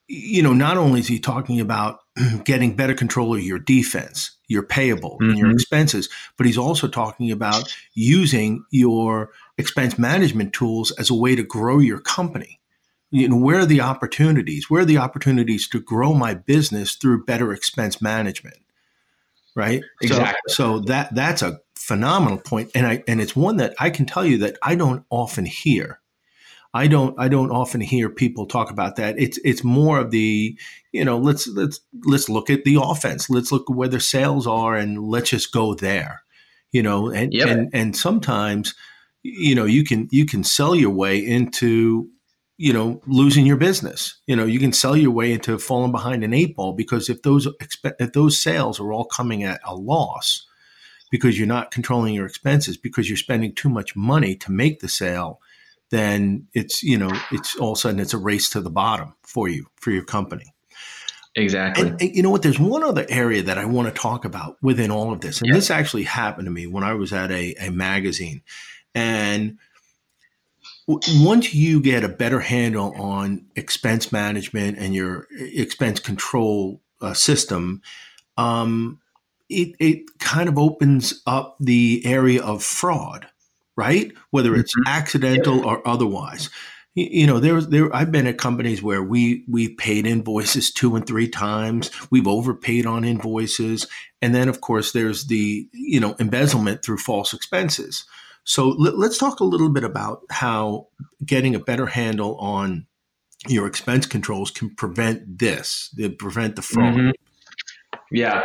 you 0.09 0.41
know, 0.41 0.53
not 0.53 0.75
only 0.75 0.99
is 0.99 1.07
he 1.07 1.19
talking 1.19 1.61
about 1.61 1.99
getting 2.43 2.75
better 2.75 2.95
control 2.95 3.35
of 3.35 3.43
your 3.43 3.59
defense, 3.59 4.31
your 4.47 4.63
payable, 4.63 5.17
mm-hmm. 5.21 5.29
and 5.29 5.37
your 5.37 5.47
mm-hmm. 5.47 5.55
expenses, 5.55 6.09
but 6.35 6.47
he's 6.47 6.57
also 6.57 6.87
talking 6.87 7.31
about 7.31 7.73
using 7.93 8.65
your 8.71 9.29
expense 9.59 9.99
management 9.99 10.51
tools 10.51 10.91
as 10.91 11.11
a 11.11 11.13
way 11.13 11.35
to 11.35 11.43
grow 11.43 11.77
your 11.77 11.99
company. 11.99 12.59
You 13.11 13.29
know, 13.29 13.37
where 13.37 13.59
are 13.59 13.65
the 13.65 13.81
opportunities? 13.81 14.69
Where 14.69 14.81
are 14.81 14.85
the 14.85 14.97
opportunities 14.97 15.67
to 15.69 15.79
grow 15.79 16.13
my 16.13 16.33
business 16.33 16.95
through 16.95 17.25
better 17.25 17.53
expense 17.53 18.01
management? 18.01 18.57
Right. 19.55 19.83
Exactly. 20.01 20.39
So, 20.47 20.53
so 20.53 20.79
that 20.85 21.13
that's 21.13 21.41
a 21.41 21.59
phenomenal 21.75 22.37
point, 22.39 22.71
and 22.73 22.85
I 22.85 23.03
and 23.07 23.19
it's 23.19 23.35
one 23.35 23.57
that 23.57 23.75
I 23.79 23.89
can 23.89 24.05
tell 24.05 24.25
you 24.25 24.39
that 24.39 24.57
I 24.61 24.75
don't 24.75 25.05
often 25.09 25.45
hear 25.45 25.99
I 26.73 26.87
don't 26.87 27.15
I 27.19 27.27
don't 27.29 27.51
often 27.51 27.81
hear 27.81 28.09
people 28.09 28.45
talk 28.45 28.69
about 28.69 28.95
that. 28.97 29.15
It's 29.17 29.39
it's 29.43 29.63
more 29.63 29.99
of 29.99 30.11
the 30.11 30.57
you 30.91 31.03
know 31.03 31.17
let's 31.17 31.47
let's 31.47 31.79
let's 32.05 32.29
look 32.29 32.49
at 32.49 32.63
the 32.63 32.79
offense. 32.81 33.29
Let's 33.29 33.51
look 33.51 33.69
at 33.69 33.75
where 33.75 33.87
the 33.87 33.99
sales 33.99 34.45
are 34.45 34.75
and 34.75 35.01
let's 35.01 35.31
just 35.31 35.51
go 35.51 35.73
there. 35.73 36.23
You 36.71 36.83
know, 36.83 37.09
and 37.09 37.33
yep. 37.33 37.47
and 37.47 37.69
and 37.73 37.97
sometimes 37.97 38.75
you 39.23 39.55
know 39.55 39.65
you 39.65 39.83
can 39.83 40.07
you 40.11 40.27
can 40.27 40.43
sell 40.43 40.75
your 40.75 40.91
way 40.91 41.17
into 41.17 42.07
you 42.57 42.71
know 42.71 43.01
losing 43.07 43.47
your 43.47 43.57
business. 43.57 44.19
You 44.27 44.35
know, 44.35 44.45
you 44.45 44.59
can 44.59 44.71
sell 44.71 44.95
your 44.95 45.11
way 45.11 45.31
into 45.31 45.57
falling 45.57 45.91
behind 45.91 46.23
an 46.23 46.35
eight 46.35 46.55
ball 46.55 46.73
because 46.73 47.09
if 47.09 47.23
those 47.23 47.47
if 47.99 48.13
those 48.13 48.37
sales 48.37 48.79
are 48.79 48.93
all 48.93 49.05
coming 49.05 49.43
at 49.43 49.59
a 49.65 49.73
loss 49.73 50.45
because 51.09 51.39
you're 51.39 51.47
not 51.47 51.71
controlling 51.71 52.13
your 52.13 52.27
expenses 52.27 52.77
because 52.77 53.09
you're 53.09 53.17
spending 53.17 53.55
too 53.55 53.69
much 53.69 53.95
money 53.95 54.35
to 54.35 54.51
make 54.51 54.79
the 54.81 54.87
sale 54.87 55.41
then 55.91 56.47
it's 56.53 56.83
you 56.83 56.97
know 56.97 57.11
it's 57.31 57.55
all 57.57 57.71
of 57.71 57.77
a 57.77 57.79
sudden 57.79 57.99
it's 57.99 58.13
a 58.13 58.17
race 58.17 58.49
to 58.51 58.61
the 58.61 58.69
bottom 58.69 59.13
for 59.23 59.47
you 59.47 59.67
for 59.75 59.91
your 59.91 60.03
company. 60.03 60.53
Exactly. 61.35 61.87
And, 61.87 62.01
and 62.01 62.15
you 62.15 62.23
know 62.23 62.31
what? 62.31 62.41
There's 62.41 62.59
one 62.59 62.83
other 62.83 63.05
area 63.07 63.43
that 63.43 63.57
I 63.57 63.65
want 63.65 63.87
to 63.87 64.01
talk 64.01 64.25
about 64.25 64.57
within 64.61 64.91
all 64.91 65.13
of 65.13 65.21
this, 65.21 65.41
and 65.41 65.53
this 65.53 65.69
actually 65.69 66.03
happened 66.03 66.45
to 66.45 66.51
me 66.51 66.67
when 66.67 66.83
I 66.83 66.93
was 66.93 67.13
at 67.13 67.31
a, 67.31 67.53
a 67.59 67.69
magazine, 67.69 68.41
and 68.93 69.57
once 70.87 71.53
you 71.53 71.81
get 71.81 72.03
a 72.03 72.09
better 72.09 72.39
handle 72.39 72.93
on 72.95 73.45
expense 73.55 74.11
management 74.11 74.79
and 74.79 74.95
your 74.95 75.27
expense 75.31 75.99
control 75.99 76.81
uh, 76.99 77.13
system, 77.13 77.81
um, 78.37 78.99
it, 79.49 79.75
it 79.79 80.19
kind 80.19 80.49
of 80.49 80.57
opens 80.57 81.21
up 81.27 81.57
the 81.59 82.01
area 82.05 82.41
of 82.41 82.63
fraud 82.63 83.27
right? 83.79 84.11
Whether 84.31 84.55
it's 84.55 84.75
mm-hmm. 84.75 84.89
accidental 84.89 85.65
or 85.65 85.87
otherwise. 85.87 86.49
You 86.95 87.27
know, 87.27 87.39
there 87.39 87.61
there 87.61 87.95
I've 87.95 88.11
been 88.11 88.27
at 88.27 88.37
companies 88.37 88.83
where 88.83 89.01
we 89.01 89.45
we 89.47 89.69
paid 89.75 90.05
invoices 90.05 90.69
two 90.69 90.97
and 90.97 91.07
three 91.07 91.29
times. 91.29 91.89
We've 92.11 92.27
overpaid 92.27 92.85
on 92.85 93.05
invoices, 93.05 93.87
and 94.21 94.35
then 94.35 94.49
of 94.49 94.59
course 94.59 94.91
there's 94.91 95.27
the 95.27 95.69
you 95.71 95.99
know 95.99 96.15
embezzlement 96.19 96.83
through 96.83 96.97
false 96.97 97.33
expenses. 97.33 98.05
So 98.43 98.67
let, 98.69 98.97
let's 98.97 99.17
talk 99.17 99.39
a 99.39 99.45
little 99.45 99.69
bit 99.69 99.85
about 99.85 100.23
how 100.29 100.87
getting 101.25 101.55
a 101.55 101.59
better 101.59 101.85
handle 101.85 102.35
on 102.37 102.87
your 103.47 103.65
expense 103.65 104.05
controls 104.05 104.51
can 104.51 104.75
prevent 104.75 105.39
this, 105.39 105.95
prevent 106.17 106.57
the 106.57 106.61
fraud. 106.61 106.95
Mm-hmm. 106.95 107.11
Yeah. 108.11 108.43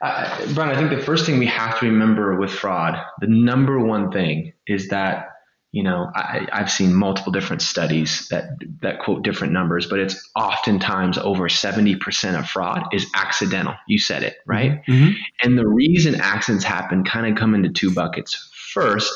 Uh, 0.00 0.46
Brian, 0.54 0.74
I 0.74 0.78
think 0.78 0.90
the 0.90 1.04
first 1.04 1.26
thing 1.26 1.38
we 1.38 1.46
have 1.46 1.78
to 1.80 1.86
remember 1.86 2.38
with 2.38 2.50
fraud, 2.50 2.96
the 3.20 3.26
number 3.26 3.78
one 3.78 4.12
thing 4.12 4.52
is 4.66 4.88
that 4.88 5.30
you 5.72 5.82
know 5.82 6.10
I, 6.14 6.46
have 6.52 6.70
seen 6.70 6.94
multiple 6.94 7.32
different 7.32 7.62
studies 7.62 8.28
that 8.28 8.50
that 8.80 9.00
quote 9.00 9.22
different 9.22 9.52
numbers, 9.52 9.86
but 9.86 9.98
it's 9.98 10.30
oftentimes 10.36 11.18
over 11.18 11.48
seventy 11.48 11.96
percent 11.96 12.36
of 12.36 12.48
fraud 12.48 12.84
is 12.92 13.06
accidental. 13.14 13.74
You 13.88 13.98
said 13.98 14.22
it 14.22 14.36
right, 14.46 14.82
mm-hmm. 14.86 14.92
mm-hmm. 14.92 15.12
and 15.42 15.58
the 15.58 15.66
reason 15.66 16.20
accidents 16.20 16.64
happen 16.64 17.04
kind 17.04 17.26
of 17.26 17.38
come 17.38 17.54
into 17.54 17.70
two 17.70 17.92
buckets. 17.92 18.50
First, 18.72 19.12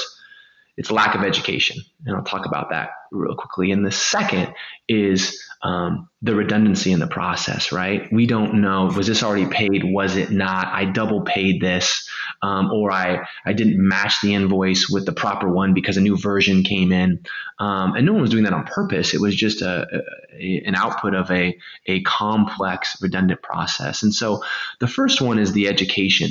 it's 0.76 0.90
lack 0.90 1.14
of 1.14 1.22
education, 1.22 1.82
and 2.06 2.16
I'll 2.16 2.24
talk 2.24 2.46
about 2.46 2.70
that 2.70 2.90
real 3.10 3.34
quickly. 3.34 3.72
And 3.72 3.84
the 3.84 3.92
second 3.92 4.54
is 4.88 5.38
um, 5.62 6.08
the 6.22 6.34
redundancy 6.34 6.92
in 6.92 6.98
the 6.98 7.06
process, 7.06 7.72
right? 7.72 8.10
We 8.10 8.26
don't 8.26 8.60
know, 8.62 8.86
was 8.86 9.06
this 9.06 9.22
already 9.22 9.46
paid? 9.46 9.84
Was 9.84 10.16
it 10.16 10.30
not? 10.30 10.66
I 10.68 10.86
double 10.86 11.22
paid 11.22 11.60
this, 11.60 12.08
um, 12.40 12.72
or 12.72 12.90
I, 12.90 13.26
I 13.44 13.52
didn't 13.52 13.76
match 13.76 14.20
the 14.22 14.34
invoice 14.34 14.88
with 14.88 15.06
the 15.06 15.12
proper 15.12 15.52
one 15.52 15.74
because 15.74 15.96
a 15.96 16.00
new 16.00 16.16
version 16.16 16.64
came 16.64 16.90
in. 16.90 17.24
Um, 17.58 17.94
and 17.94 18.06
no 18.06 18.12
one 18.12 18.22
was 18.22 18.30
doing 18.30 18.44
that 18.44 18.54
on 18.54 18.64
purpose. 18.64 19.14
It 19.14 19.20
was 19.20 19.36
just 19.36 19.62
a, 19.62 19.86
a, 20.34 20.62
an 20.66 20.74
output 20.74 21.14
of 21.14 21.30
a, 21.30 21.56
a 21.86 22.02
complex, 22.02 23.00
redundant 23.00 23.42
process. 23.42 24.02
And 24.02 24.14
so 24.14 24.42
the 24.80 24.88
first 24.88 25.20
one 25.20 25.38
is 25.38 25.52
the 25.52 25.68
education. 25.68 26.30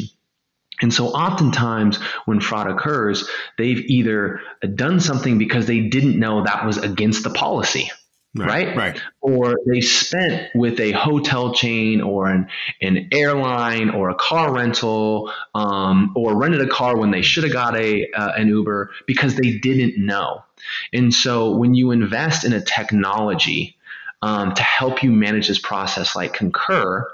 And 0.82 0.94
so 0.94 1.08
oftentimes 1.08 1.98
when 2.26 2.40
fraud 2.40 2.68
occurs, 2.68 3.30
they've 3.58 3.84
either 3.86 4.42
done 4.76 5.00
something 5.00 5.38
because 5.38 5.68
they 5.68 5.82
didn't 5.82 6.20
know 6.20 6.44
that 6.44 6.66
was 6.66 6.78
against 6.78 7.24
the 7.24 7.30
policy 7.30 7.90
Right, 8.34 8.68
right, 8.68 8.78
right. 8.78 9.02
Or 9.20 9.56
they 9.68 9.82
spent 9.82 10.56
with 10.56 10.80
a 10.80 10.94
hotel 10.94 11.54
chain 11.54 12.00
or 12.00 12.30
an, 12.30 12.48
an 12.82 13.10
airline 13.12 13.90
or 13.90 14.10
a 14.10 14.16
car 14.16 14.54
rental 14.54 15.34
um, 15.54 16.14
or 16.16 16.38
rented 16.38 16.62
a 16.62 16.70
car 16.70 16.96
when 16.98 17.12
they 17.12 17.24
should 17.24 17.44
have 17.44 17.52
got 17.52 17.76
a 17.76 18.10
uh, 18.12 18.32
an 18.38 18.48
Uber 18.48 18.92
because 19.06 19.36
they 19.36 19.58
didn't 19.58 19.98
know. 19.98 20.44
And 20.94 21.14
so 21.14 21.58
when 21.58 21.74
you 21.74 21.92
invest 21.92 22.46
in 22.46 22.54
a 22.54 22.62
technology 22.62 23.76
um, 24.22 24.54
to 24.54 24.64
help 24.64 25.04
you 25.04 25.12
manage 25.12 25.50
this 25.50 25.60
process 25.60 26.16
like 26.16 26.34
Concur, 26.34 27.06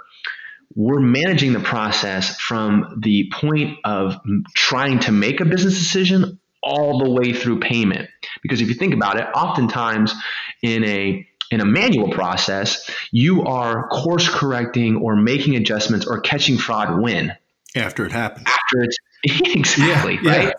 we're 0.75 0.99
managing 0.99 1.53
the 1.53 1.59
process 1.59 2.37
from 2.39 2.99
the 3.01 3.31
point 3.33 3.79
of 3.83 4.15
trying 4.53 4.99
to 4.99 5.11
make 5.11 5.39
a 5.41 5.45
business 5.45 5.77
decision 5.77 6.39
all 6.61 6.99
the 6.99 7.09
way 7.09 7.33
through 7.33 7.59
payment. 7.59 8.09
Because 8.41 8.61
if 8.61 8.67
you 8.67 8.73
think 8.73 8.93
about 8.93 9.19
it, 9.19 9.25
oftentimes 9.33 10.13
in 10.61 10.83
a 10.83 11.27
in 11.49 11.61
a 11.61 11.65
manual 11.65 12.11
process, 12.11 12.89
you 13.11 13.43
are 13.45 13.87
course 13.87 14.27
correcting 14.27 14.97
or 14.97 15.15
making 15.15 15.55
adjustments 15.55 16.05
or 16.05 16.19
catching 16.19 16.57
fraud 16.57 17.01
when 17.01 17.35
after 17.75 18.05
it 18.05 18.11
happens. 18.11 18.47
After 18.47 18.83
it's 18.83 18.97
exactly 19.55 20.19
yeah, 20.21 20.29
right. 20.29 20.45
Yeah. 20.47 20.53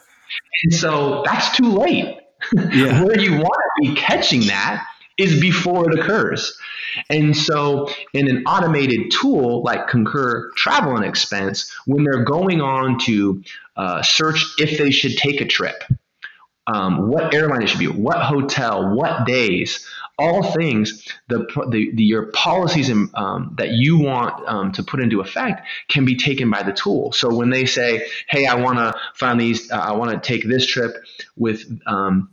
And 0.65 0.75
so 0.75 1.23
that's 1.25 1.57
too 1.57 1.71
late. 1.71 2.17
Yeah. 2.55 3.03
Where 3.03 3.19
you 3.19 3.33
want 3.33 3.45
to 3.45 3.83
be 3.83 3.97
catching 3.97 4.47
that 4.47 4.87
is 5.19 5.41
before 5.41 5.91
it 5.91 5.99
occurs. 5.99 6.57
And 7.11 7.37
so, 7.37 7.91
in 8.15 8.29
an 8.29 8.45
automated 8.47 9.11
tool 9.11 9.63
like 9.63 9.89
Concur 9.89 10.51
Travel 10.57 10.97
and 10.97 11.05
Expense, 11.05 11.71
when 11.87 12.05
they're 12.05 12.25
going 12.25 12.61
on 12.61 12.99
to 13.01 13.43
uh, 13.77 14.03
search 14.03 14.55
if 14.59 14.79
they 14.79 14.91
should 14.91 15.17
take 15.17 15.41
a 15.41 15.45
trip, 15.45 15.85
um, 16.67 17.09
what 17.09 17.35
airline 17.35 17.63
it 17.63 17.69
should 17.69 17.79
be, 17.79 17.89
what 17.89 18.19
hotel, 18.19 18.95
what 18.95 19.27
days, 19.27 19.87
all 20.19 20.43
things 20.53 21.07
the, 21.29 21.47
the, 21.71 21.93
the 21.95 22.03
your 22.03 22.27
policies 22.33 22.89
and, 22.89 23.09
um, 23.15 23.55
that 23.57 23.71
you 23.71 23.99
want 23.99 24.47
um, 24.49 24.73
to 24.73 24.83
put 24.83 25.01
into 25.01 25.21
effect 25.21 25.67
can 25.89 26.05
be 26.05 26.17
taken 26.17 26.51
by 26.51 26.63
the 26.63 26.73
tool. 26.73 27.13
So 27.13 27.33
when 27.35 27.51
they 27.51 27.67
say, 27.67 28.07
"Hey, 28.29 28.47
I 28.47 28.57
want 28.57 28.79
to 28.79 28.95
find 29.15 29.41
these, 29.41 29.71
uh, 29.71 29.77
I 29.77 29.93
want 29.93 30.11
to 30.11 30.19
take 30.19 30.47
this 30.47 30.67
trip 30.67 30.97
with 31.37 31.65
um, 31.87 32.31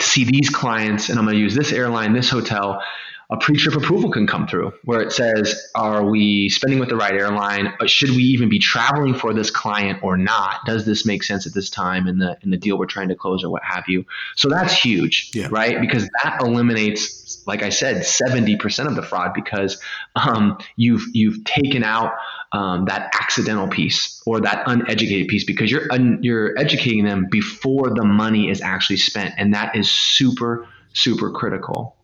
see 0.00 0.24
these 0.24 0.50
clients, 0.50 1.08
and 1.08 1.18
I'm 1.18 1.24
going 1.24 1.36
to 1.36 1.40
use 1.40 1.54
this 1.54 1.72
airline, 1.72 2.12
this 2.12 2.30
hotel," 2.30 2.82
a 3.28 3.36
pre-trip 3.36 3.74
approval 3.74 4.10
can 4.10 4.26
come 4.26 4.46
through 4.46 4.72
where 4.84 5.00
it 5.00 5.10
says, 5.10 5.68
are 5.74 6.04
we 6.04 6.48
spending 6.48 6.78
with 6.78 6.88
the 6.88 6.96
right 6.96 7.14
airline? 7.14 7.74
Uh, 7.80 7.86
should 7.86 8.10
we 8.10 8.22
even 8.22 8.48
be 8.48 8.60
traveling 8.60 9.14
for 9.14 9.34
this 9.34 9.50
client 9.50 9.98
or 10.02 10.16
not? 10.16 10.60
Does 10.64 10.86
this 10.86 11.04
make 11.04 11.24
sense 11.24 11.44
at 11.44 11.52
this 11.52 11.68
time 11.68 12.06
in 12.06 12.18
the 12.18 12.38
in 12.42 12.50
the 12.50 12.56
deal 12.56 12.78
we're 12.78 12.86
trying 12.86 13.08
to 13.08 13.16
close 13.16 13.42
or 13.42 13.50
what 13.50 13.64
have 13.64 13.84
you? 13.88 14.04
So 14.36 14.48
that's 14.48 14.72
huge, 14.72 15.30
yeah. 15.34 15.48
right? 15.50 15.80
Because 15.80 16.08
that 16.22 16.40
eliminates, 16.40 17.42
like 17.48 17.64
I 17.64 17.70
said, 17.70 18.02
70% 18.02 18.86
of 18.86 18.94
the 18.94 19.02
fraud 19.02 19.34
because 19.34 19.80
um, 20.14 20.58
you've 20.76 21.04
you've 21.12 21.42
taken 21.42 21.82
out 21.82 22.12
um, 22.52 22.84
that 22.86 23.14
accidental 23.14 23.68
piece 23.68 24.22
or 24.26 24.40
that 24.40 24.62
uneducated 24.66 25.28
piece 25.28 25.44
because 25.44 25.70
you're 25.70 25.90
un, 25.92 26.18
you're 26.22 26.58
educating 26.58 27.04
them 27.04 27.26
before 27.30 27.90
the 27.94 28.04
money 28.04 28.50
is 28.50 28.60
actually 28.60 28.96
spent, 28.96 29.34
and 29.36 29.54
that 29.54 29.74
is 29.76 29.90
super 29.90 30.66
super 30.92 31.30
critical. 31.30 31.96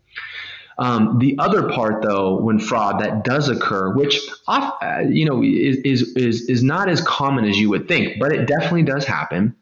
Um, 0.79 1.19
the 1.19 1.37
other 1.39 1.69
part, 1.69 2.03
though, 2.03 2.41
when 2.41 2.59
fraud 2.59 3.01
that 3.01 3.25
does 3.25 3.49
occur, 3.49 3.95
which 3.95 4.19
uh, 4.49 5.03
you 5.09 5.25
know 5.25 5.43
is, 5.43 5.77
is 5.79 6.17
is 6.17 6.49
is 6.49 6.63
not 6.63 6.89
as 6.89 7.01
common 7.01 7.45
as 7.45 7.59
you 7.59 7.69
would 7.71 7.89
think, 7.89 8.19
but 8.19 8.33
it 8.33 8.47
definitely 8.47 8.83
does 8.83 9.05
happen. 9.05 9.55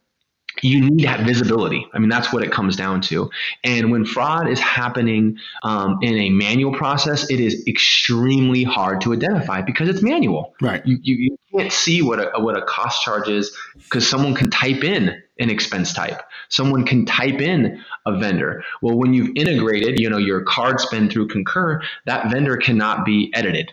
You 0.62 0.90
need 0.90 1.02
to 1.02 1.08
have 1.08 1.26
visibility. 1.26 1.86
I 1.92 1.98
mean, 1.98 2.08
that's 2.08 2.32
what 2.32 2.42
it 2.42 2.52
comes 2.52 2.76
down 2.76 3.00
to. 3.02 3.30
And 3.64 3.90
when 3.90 4.04
fraud 4.04 4.48
is 4.48 4.60
happening 4.60 5.38
um, 5.62 5.98
in 6.02 6.16
a 6.16 6.30
manual 6.30 6.72
process, 6.72 7.30
it 7.30 7.40
is 7.40 7.66
extremely 7.66 8.62
hard 8.64 9.00
to 9.02 9.12
identify 9.12 9.62
because 9.62 9.88
it's 9.88 10.02
manual. 10.02 10.54
Right. 10.60 10.84
You, 10.86 10.98
you, 11.02 11.16
you 11.16 11.38
can't 11.58 11.72
see 11.72 12.02
what 12.02 12.18
a 12.18 12.40
what 12.40 12.56
a 12.56 12.62
cost 12.62 13.02
charge 13.02 13.28
is 13.28 13.56
because 13.74 14.08
someone 14.08 14.34
can 14.34 14.50
type 14.50 14.84
in 14.84 15.22
an 15.38 15.50
expense 15.50 15.92
type. 15.92 16.20
Someone 16.48 16.84
can 16.84 17.06
type 17.06 17.40
in 17.40 17.82
a 18.06 18.18
vendor. 18.18 18.64
Well, 18.82 18.96
when 18.96 19.14
you've 19.14 19.30
integrated, 19.36 19.98
you 19.98 20.10
know, 20.10 20.18
your 20.18 20.42
card 20.42 20.80
spend 20.80 21.10
through 21.10 21.28
Concur, 21.28 21.82
that 22.06 22.30
vendor 22.30 22.56
cannot 22.56 23.04
be 23.04 23.30
edited. 23.34 23.72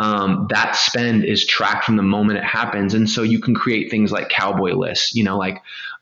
Um, 0.00 0.46
that 0.50 0.76
spend 0.76 1.24
is 1.24 1.44
tracked 1.44 1.84
from 1.84 1.96
the 1.96 2.04
moment 2.04 2.38
it 2.38 2.44
happens, 2.44 2.94
and 2.94 3.10
so 3.10 3.22
you 3.22 3.40
can 3.40 3.54
create 3.54 3.90
things 3.90 4.12
like 4.12 4.28
cowboy 4.28 4.74
lists. 4.74 5.14
You 5.14 5.24
know, 5.24 5.36
like 5.36 5.60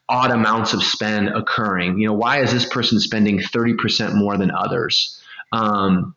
odd 0.09 0.31
amounts 0.31 0.73
of 0.73 0.83
spend 0.83 1.29
occurring. 1.29 1.99
You 1.99 2.09
know, 2.09 2.15
why 2.15 2.41
is 2.41 2.53
this 2.53 2.67
person 2.67 3.01
spending 3.01 3.41
thirty 3.41 3.75
percent 3.75 4.15
more 4.15 4.37
than 4.37 4.51
others? 4.51 5.21
Um, 5.53 6.15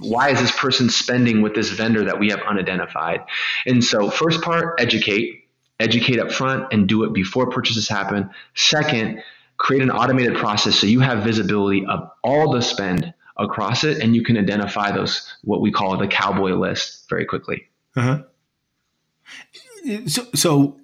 why 0.00 0.30
is 0.30 0.40
this 0.40 0.52
person 0.52 0.88
spending 0.88 1.42
with 1.42 1.54
this 1.54 1.70
vendor 1.70 2.04
that 2.04 2.18
we 2.18 2.30
have 2.30 2.40
unidentified? 2.40 3.20
And 3.66 3.84
so, 3.84 4.10
first 4.10 4.42
part, 4.42 4.80
educate 4.80 5.42
educate 5.80 6.18
up 6.18 6.30
front 6.30 6.72
and 6.72 6.88
do 6.88 7.04
it 7.04 7.12
before 7.12 7.50
purchases 7.50 7.88
happen. 7.88 8.30
Second, 8.54 9.22
create 9.56 9.82
an 9.82 9.90
automated 9.90 10.36
process 10.36 10.76
so 10.76 10.86
you 10.86 11.00
have 11.00 11.24
visibility 11.24 11.84
of 11.86 12.10
all 12.22 12.52
the 12.52 12.62
spend 12.62 13.12
across 13.36 13.84
it 13.84 14.00
and 14.02 14.14
you 14.14 14.22
can 14.22 14.36
identify 14.36 14.92
those 14.92 15.34
what 15.42 15.60
we 15.60 15.72
call 15.72 15.96
the 15.96 16.06
cowboy 16.06 16.52
list 16.52 17.08
very 17.08 17.24
quickly. 17.24 17.68
Uh-huh. 17.96 18.22
So, 20.06 20.26
so 20.34 20.80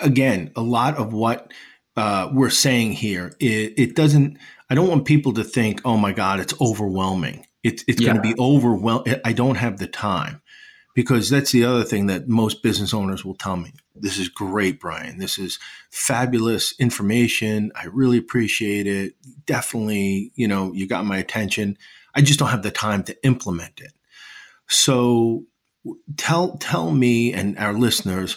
again, 0.00 0.50
a 0.56 0.62
lot 0.62 0.96
of 0.96 1.12
what 1.12 1.52
uh, 1.96 2.28
we're 2.32 2.50
saying 2.50 2.92
here, 2.92 3.34
it, 3.40 3.74
it, 3.76 3.96
doesn't. 3.96 4.38
I 4.68 4.74
don't 4.74 4.88
want 4.88 5.04
people 5.04 5.32
to 5.34 5.44
think, 5.44 5.80
"Oh 5.84 5.96
my 5.96 6.12
God, 6.12 6.40
it's 6.40 6.54
overwhelming." 6.60 7.46
It's 7.62 7.84
it's 7.86 8.00
yeah. 8.00 8.12
going 8.12 8.22
to 8.22 8.34
be 8.34 8.40
overwhelming. 8.40 9.16
I 9.24 9.32
don't 9.32 9.56
have 9.56 9.78
the 9.78 9.86
time 9.86 10.42
because 10.94 11.30
that's 11.30 11.52
the 11.52 11.64
other 11.64 11.84
thing 11.84 12.06
that 12.06 12.28
most 12.28 12.62
business 12.62 12.94
owners 12.94 13.24
will 13.24 13.34
tell 13.34 13.56
me. 13.56 13.72
This 13.94 14.18
is 14.18 14.28
great, 14.28 14.80
Brian. 14.80 15.18
This 15.18 15.38
is 15.38 15.58
fabulous 15.90 16.74
information. 16.78 17.72
I 17.74 17.86
really 17.86 18.18
appreciate 18.18 18.86
it. 18.86 19.14
Definitely, 19.46 20.32
you 20.34 20.48
know, 20.48 20.72
you 20.72 20.86
got 20.86 21.04
my 21.04 21.18
attention. 21.18 21.78
I 22.14 22.22
just 22.22 22.38
don't 22.38 22.48
have 22.48 22.62
the 22.62 22.70
time 22.70 23.02
to 23.04 23.24
implement 23.24 23.80
it. 23.80 23.92
So 24.68 25.44
tell 26.16 26.56
tell 26.58 26.90
me 26.90 27.32
and 27.32 27.58
our 27.58 27.72
listeners 27.72 28.36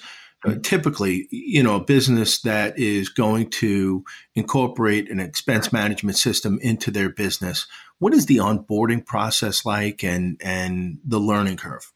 typically, 0.64 1.28
you 1.32 1.64
know, 1.64 1.76
a 1.76 1.84
business 1.84 2.42
that 2.42 2.78
is 2.78 3.10
going 3.10 3.50
to 3.50 4.04
incorporate 4.36 5.10
an 5.10 5.20
expense 5.20 5.74
management 5.74 6.18
system 6.18 6.60
into 6.62 6.92
their 6.92 7.10
business, 7.10 7.68
what 8.00 8.14
is 8.14 8.28
the 8.28 8.38
onboarding 8.38 9.06
process 9.06 9.66
like 9.66 10.04
and 10.04 10.40
and 10.44 11.00
the 11.04 11.20
learning 11.20 11.58
curve? 11.58 11.92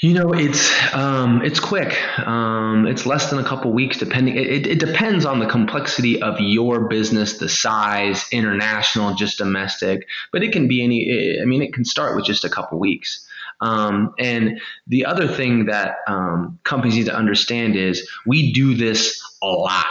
You 0.00 0.14
know, 0.14 0.32
it's 0.32 0.94
um, 0.94 1.42
it's 1.44 1.58
quick. 1.58 1.98
Um, 2.18 2.86
it's 2.86 3.04
less 3.04 3.30
than 3.30 3.40
a 3.40 3.44
couple 3.44 3.72
weeks, 3.72 3.98
depending. 3.98 4.36
It, 4.36 4.64
it, 4.64 4.78
depends 4.78 5.24
on 5.24 5.40
the 5.40 5.46
complexity 5.46 6.22
of 6.22 6.36
your 6.38 6.86
business, 6.88 7.38
the 7.38 7.48
size, 7.48 8.24
international, 8.30 9.14
just 9.14 9.38
domestic. 9.38 10.06
But 10.30 10.44
it 10.44 10.52
can 10.52 10.68
be 10.68 10.84
any. 10.84 11.40
I 11.42 11.44
mean, 11.46 11.62
it 11.62 11.72
can 11.72 11.84
start 11.84 12.14
with 12.14 12.24
just 12.24 12.44
a 12.44 12.48
couple 12.48 12.78
weeks. 12.78 13.27
Um, 13.60 14.14
and 14.18 14.60
the 14.86 15.04
other 15.04 15.26
thing 15.26 15.66
that 15.66 15.96
um, 16.06 16.58
companies 16.64 16.96
need 16.96 17.06
to 17.06 17.14
understand 17.14 17.76
is 17.76 18.08
we 18.26 18.52
do 18.52 18.74
this 18.74 19.20
a 19.42 19.46
lot. 19.46 19.84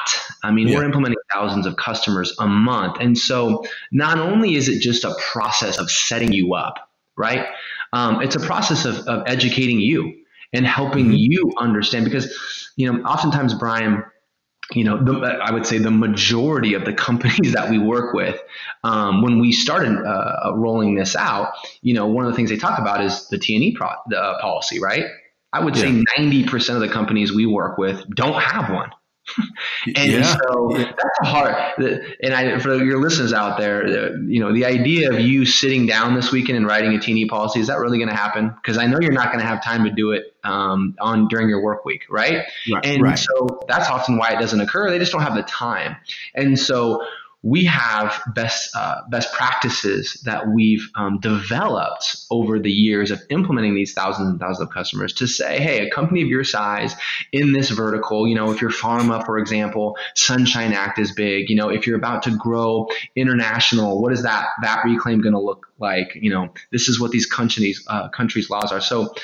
I 0.44 0.52
mean, 0.52 0.68
yeah. 0.68 0.78
we're 0.78 0.86
implementing 0.86 1.18
thousands 1.34 1.66
of 1.66 1.76
customers 1.78 2.36
a 2.40 2.48
month, 2.48 2.98
and 3.00 3.18
so 3.18 3.66
not 3.92 4.20
only 4.20 4.56
is 4.56 4.70
it 4.70 4.82
just 4.82 5.04
a 5.04 5.16
process 5.32 5.78
of 5.80 5.90
setting 5.92 6.32
you 6.32 6.54
up, 6.54 6.90
right? 7.16 7.48
Um, 7.94 8.22
it's 8.22 8.36
a 8.36 8.40
process 8.40 8.86
of, 8.86 9.00
of 9.08 9.24
educating 9.28 9.80
you 9.80 10.14
and 10.54 10.66
helping 10.66 11.06
mm-hmm. 11.06 11.16
you 11.16 11.54
understand 11.58 12.06
because 12.06 12.72
you 12.76 12.92
know 12.92 13.02
oftentimes 13.04 13.54
brian 13.54 14.04
you 14.74 14.84
know, 14.84 15.02
the, 15.02 15.14
I 15.42 15.52
would 15.52 15.66
say 15.66 15.78
the 15.78 15.92
majority 15.92 16.74
of 16.74 16.86
the 16.86 16.94
companies 16.94 17.54
that 17.54 17.70
we 17.70 17.80
work 17.80 18.14
with, 18.14 18.40
um, 18.84 19.22
when 19.22 19.40
we 19.40 19.52
started 19.52 19.98
uh, 20.06 20.54
rolling 20.56 20.96
this 20.96 21.16
out, 21.16 21.54
you 21.82 21.94
know, 21.94 22.08
one 22.08 22.26
of 22.26 22.32
the 22.32 22.36
things 22.36 22.50
they 22.50 22.58
talk 22.58 22.80
about 22.80 23.04
is 23.04 23.28
the 23.30 23.38
T 23.38 23.56
and 23.56 23.64
E 23.64 23.76
pro- 23.76 23.88
uh, 23.88 24.42
policy, 24.42 24.80
right? 24.80 25.06
I 25.54 25.64
would 25.64 25.76
yeah. 25.76 25.84
say 25.84 26.04
ninety 26.18 26.44
percent 26.44 26.76
of 26.76 26.88
the 26.88 26.94
companies 26.94 27.34
we 27.34 27.46
work 27.46 27.78
with 27.78 28.04
don't 28.14 28.42
have 28.42 28.72
one. 28.72 28.90
And 29.96 30.12
yeah. 30.12 30.36
so 30.36 30.70
that's 30.78 31.30
hard. 31.30 31.56
And 32.22 32.34
I, 32.34 32.60
for 32.60 32.76
your 32.76 33.02
listeners 33.02 33.34
out 33.34 33.58
there, 33.58 34.18
you 34.24 34.40
know, 34.40 34.54
the 34.54 34.66
idea 34.66 35.12
of 35.12 35.20
you 35.20 35.46
sitting 35.46 35.86
down 35.86 36.16
this 36.16 36.32
weekend 36.32 36.58
and 36.58 36.66
writing 36.66 36.94
a 36.94 37.00
T&E 37.00 37.28
policy 37.28 37.60
is 37.60 37.68
that 37.68 37.80
really 37.80 37.98
going 37.98 38.10
to 38.10 38.16
happen? 38.16 38.50
Because 38.50 38.78
I 38.78 38.88
know 38.88 39.00
you're 39.02 39.12
not 39.12 39.28
going 39.28 39.40
to 39.40 39.46
have 39.46 39.64
time 39.64 39.84
to 39.84 39.92
do 39.92 40.12
it 40.12 40.36
um, 40.44 40.96
on 41.00 41.28
during 41.28 41.50
your 41.50 41.62
work 41.62 41.86
week, 41.86 42.04
right? 42.10 42.46
right 42.72 42.86
and 42.86 43.04
right. 43.04 43.20
so 43.20 43.60
that's 43.68 43.90
often 43.90 44.18
why 44.18 44.32
it 44.32 44.40
doesn't 44.40 44.60
occur. 44.60 44.90
They 44.90 45.00
just 45.00 45.12
don't 45.12 45.22
have 45.22 45.36
the 45.36 45.44
time. 45.44 45.98
And 46.36 46.58
so 46.58 47.06
we 47.48 47.64
have 47.64 48.22
best 48.36 48.76
uh, 48.76 49.02
best 49.10 49.32
practices 49.32 50.22
that 50.26 50.50
we've 50.50 50.90
um, 50.96 51.18
developed 51.22 52.18
over 52.30 52.60
the 52.60 52.72
years 52.72 53.10
of 53.10 53.22
implementing 53.30 53.74
these 53.74 53.94
thousands 53.94 54.28
and 54.28 54.38
thousands 54.38 54.68
of 54.68 54.74
customers 54.74 55.14
to 55.14 55.28
say, 55.28 55.58
hey, 55.62 55.88
a 55.88 55.90
company 55.90 56.22
of 56.22 56.28
your 56.28 56.44
size 56.44 56.94
in 57.32 57.54
this 57.54 57.70
vertical, 57.70 58.28
you 58.28 58.36
know, 58.36 58.52
if 58.52 58.62
you're 58.62 58.70
pharma, 58.70 59.26
for 59.26 59.38
example, 59.38 59.96
Sunshine 60.14 60.74
Act 60.74 61.00
is 61.00 61.14
big. 61.14 61.50
You 61.50 61.56
know, 61.56 61.70
if 61.70 61.88
you're 61.88 61.96
about 61.96 62.22
to 62.24 62.36
grow 62.36 62.90
international, 63.16 64.02
what 64.02 64.12
is 64.12 64.24
that 64.24 64.50
that 64.62 64.84
reclaim 64.84 65.22
going 65.22 65.34
to 65.34 65.40
look 65.40 65.68
like? 65.80 66.18
You 66.20 66.32
know, 66.32 66.54
this 66.74 66.90
is 66.90 67.00
what 67.00 67.12
these 67.12 67.26
countries 67.26 67.82
uh, 67.88 68.10
countries 68.10 68.50
laws 68.50 68.74
are. 68.74 68.82
So 68.82 69.16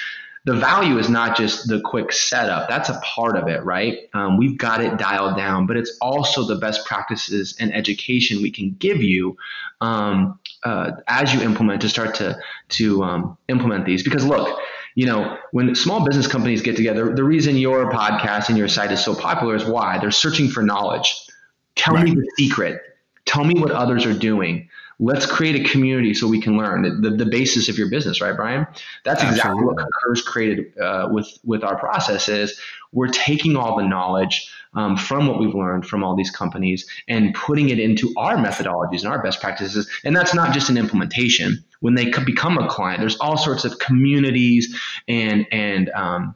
the 0.45 0.53
value 0.55 0.97
is 0.97 1.09
not 1.09 1.37
just 1.37 1.67
the 1.69 1.79
quick 1.79 2.11
setup. 2.11 2.67
That's 2.67 2.89
a 2.89 2.99
part 3.01 3.37
of 3.37 3.47
it, 3.47 3.63
right? 3.63 4.09
Um, 4.13 4.37
we've 4.37 4.57
got 4.57 4.83
it 4.83 4.97
dialed 4.97 5.37
down, 5.37 5.67
but 5.67 5.77
it's 5.77 5.97
also 6.01 6.45
the 6.45 6.55
best 6.55 6.85
practices 6.85 7.55
and 7.59 7.73
education 7.73 8.41
we 8.41 8.51
can 8.51 8.75
give 8.77 9.01
you 9.01 9.37
um, 9.79 10.37
uh, 10.65 10.91
as 11.07 11.33
you 11.33 11.41
implement 11.41 11.81
to 11.81 11.89
start 11.89 12.15
to 12.15 12.37
to 12.69 13.03
um, 13.03 13.37
implement 13.47 13.85
these. 13.85 14.03
Because 14.03 14.25
look, 14.25 14.59
you 14.95 15.05
know, 15.05 15.37
when 15.51 15.73
small 15.75 16.05
business 16.05 16.27
companies 16.27 16.61
get 16.61 16.75
together, 16.75 17.15
the 17.15 17.23
reason 17.23 17.55
your 17.55 17.89
podcast 17.89 18.49
and 18.49 18.57
your 18.57 18.67
site 18.67 18.91
is 18.91 19.03
so 19.03 19.15
popular 19.15 19.55
is 19.55 19.63
why 19.63 19.97
they're 19.97 20.11
searching 20.11 20.49
for 20.49 20.61
knowledge. 20.61 21.15
Tell 21.75 21.95
right. 21.95 22.03
me 22.03 22.15
the 22.15 22.29
secret. 22.37 22.81
Tell 23.25 23.45
me 23.45 23.57
what 23.59 23.71
others 23.71 24.05
are 24.05 24.13
doing 24.13 24.69
let's 24.99 25.25
create 25.25 25.55
a 25.55 25.69
community 25.69 26.13
so 26.13 26.27
we 26.27 26.41
can 26.41 26.57
learn. 26.57 27.01
The, 27.01 27.09
the 27.09 27.25
basis 27.25 27.69
of 27.69 27.77
your 27.77 27.89
business 27.89 28.21
right 28.21 28.35
brian? 28.35 28.65
That's 29.03 29.23
Absolutely. 29.23 29.37
exactly 29.37 29.65
what 29.65 29.77
concurs 29.77 30.21
created 30.21 30.77
uh, 30.79 31.09
with 31.11 31.27
with 31.43 31.63
our 31.63 31.77
process 31.77 32.29
is 32.29 32.59
we're 32.91 33.07
taking 33.07 33.55
all 33.55 33.77
the 33.77 33.83
knowledge 33.83 34.51
um, 34.75 34.97
from 34.97 35.27
what 35.27 35.39
we've 35.39 35.53
learned 35.53 35.85
from 35.85 36.03
all 36.03 36.15
these 36.15 36.31
companies 36.31 36.87
and 37.07 37.33
putting 37.33 37.69
it 37.69 37.79
into 37.79 38.13
our 38.17 38.37
methodologies 38.37 39.03
and 39.03 39.07
our 39.07 39.21
best 39.21 39.39
practices. 39.39 39.89
And 40.03 40.15
that's 40.15 40.33
not 40.33 40.53
just 40.53 40.69
an 40.69 40.77
implementation. 40.77 41.63
When 41.81 41.95
they 41.95 42.05
become 42.25 42.57
a 42.57 42.67
client 42.67 42.99
there's 42.99 43.17
all 43.17 43.37
sorts 43.37 43.65
of 43.65 43.79
communities 43.79 44.79
and 45.07 45.45
and 45.51 45.89
um, 45.89 46.35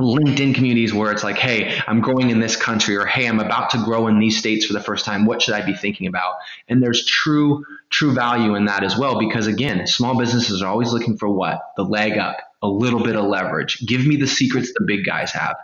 LinkedIn 0.00 0.54
communities 0.54 0.92
where 0.92 1.12
it's 1.12 1.22
like, 1.22 1.36
hey, 1.36 1.78
I'm 1.86 2.00
growing 2.00 2.30
in 2.30 2.40
this 2.40 2.56
country, 2.56 2.96
or 2.96 3.04
hey, 3.04 3.26
I'm 3.26 3.40
about 3.40 3.70
to 3.70 3.78
grow 3.84 4.08
in 4.08 4.18
these 4.18 4.38
states 4.38 4.64
for 4.64 4.72
the 4.72 4.80
first 4.80 5.04
time. 5.04 5.26
What 5.26 5.42
should 5.42 5.54
I 5.54 5.64
be 5.64 5.74
thinking 5.74 6.06
about? 6.06 6.34
And 6.68 6.82
there's 6.82 7.04
true, 7.04 7.64
true 7.90 8.12
value 8.14 8.54
in 8.54 8.64
that 8.66 8.84
as 8.84 8.96
well, 8.96 9.18
because 9.18 9.46
again, 9.46 9.86
small 9.86 10.18
businesses 10.18 10.62
are 10.62 10.68
always 10.68 10.92
looking 10.92 11.18
for 11.18 11.28
what? 11.28 11.60
The 11.76 11.84
leg 11.84 12.16
up, 12.16 12.38
a 12.62 12.68
little 12.68 13.02
bit 13.02 13.16
of 13.16 13.26
leverage. 13.26 13.84
Give 13.86 14.06
me 14.06 14.16
the 14.16 14.26
secrets 14.26 14.72
the 14.72 14.84
big 14.86 15.04
guys 15.04 15.30
have. 15.32 15.56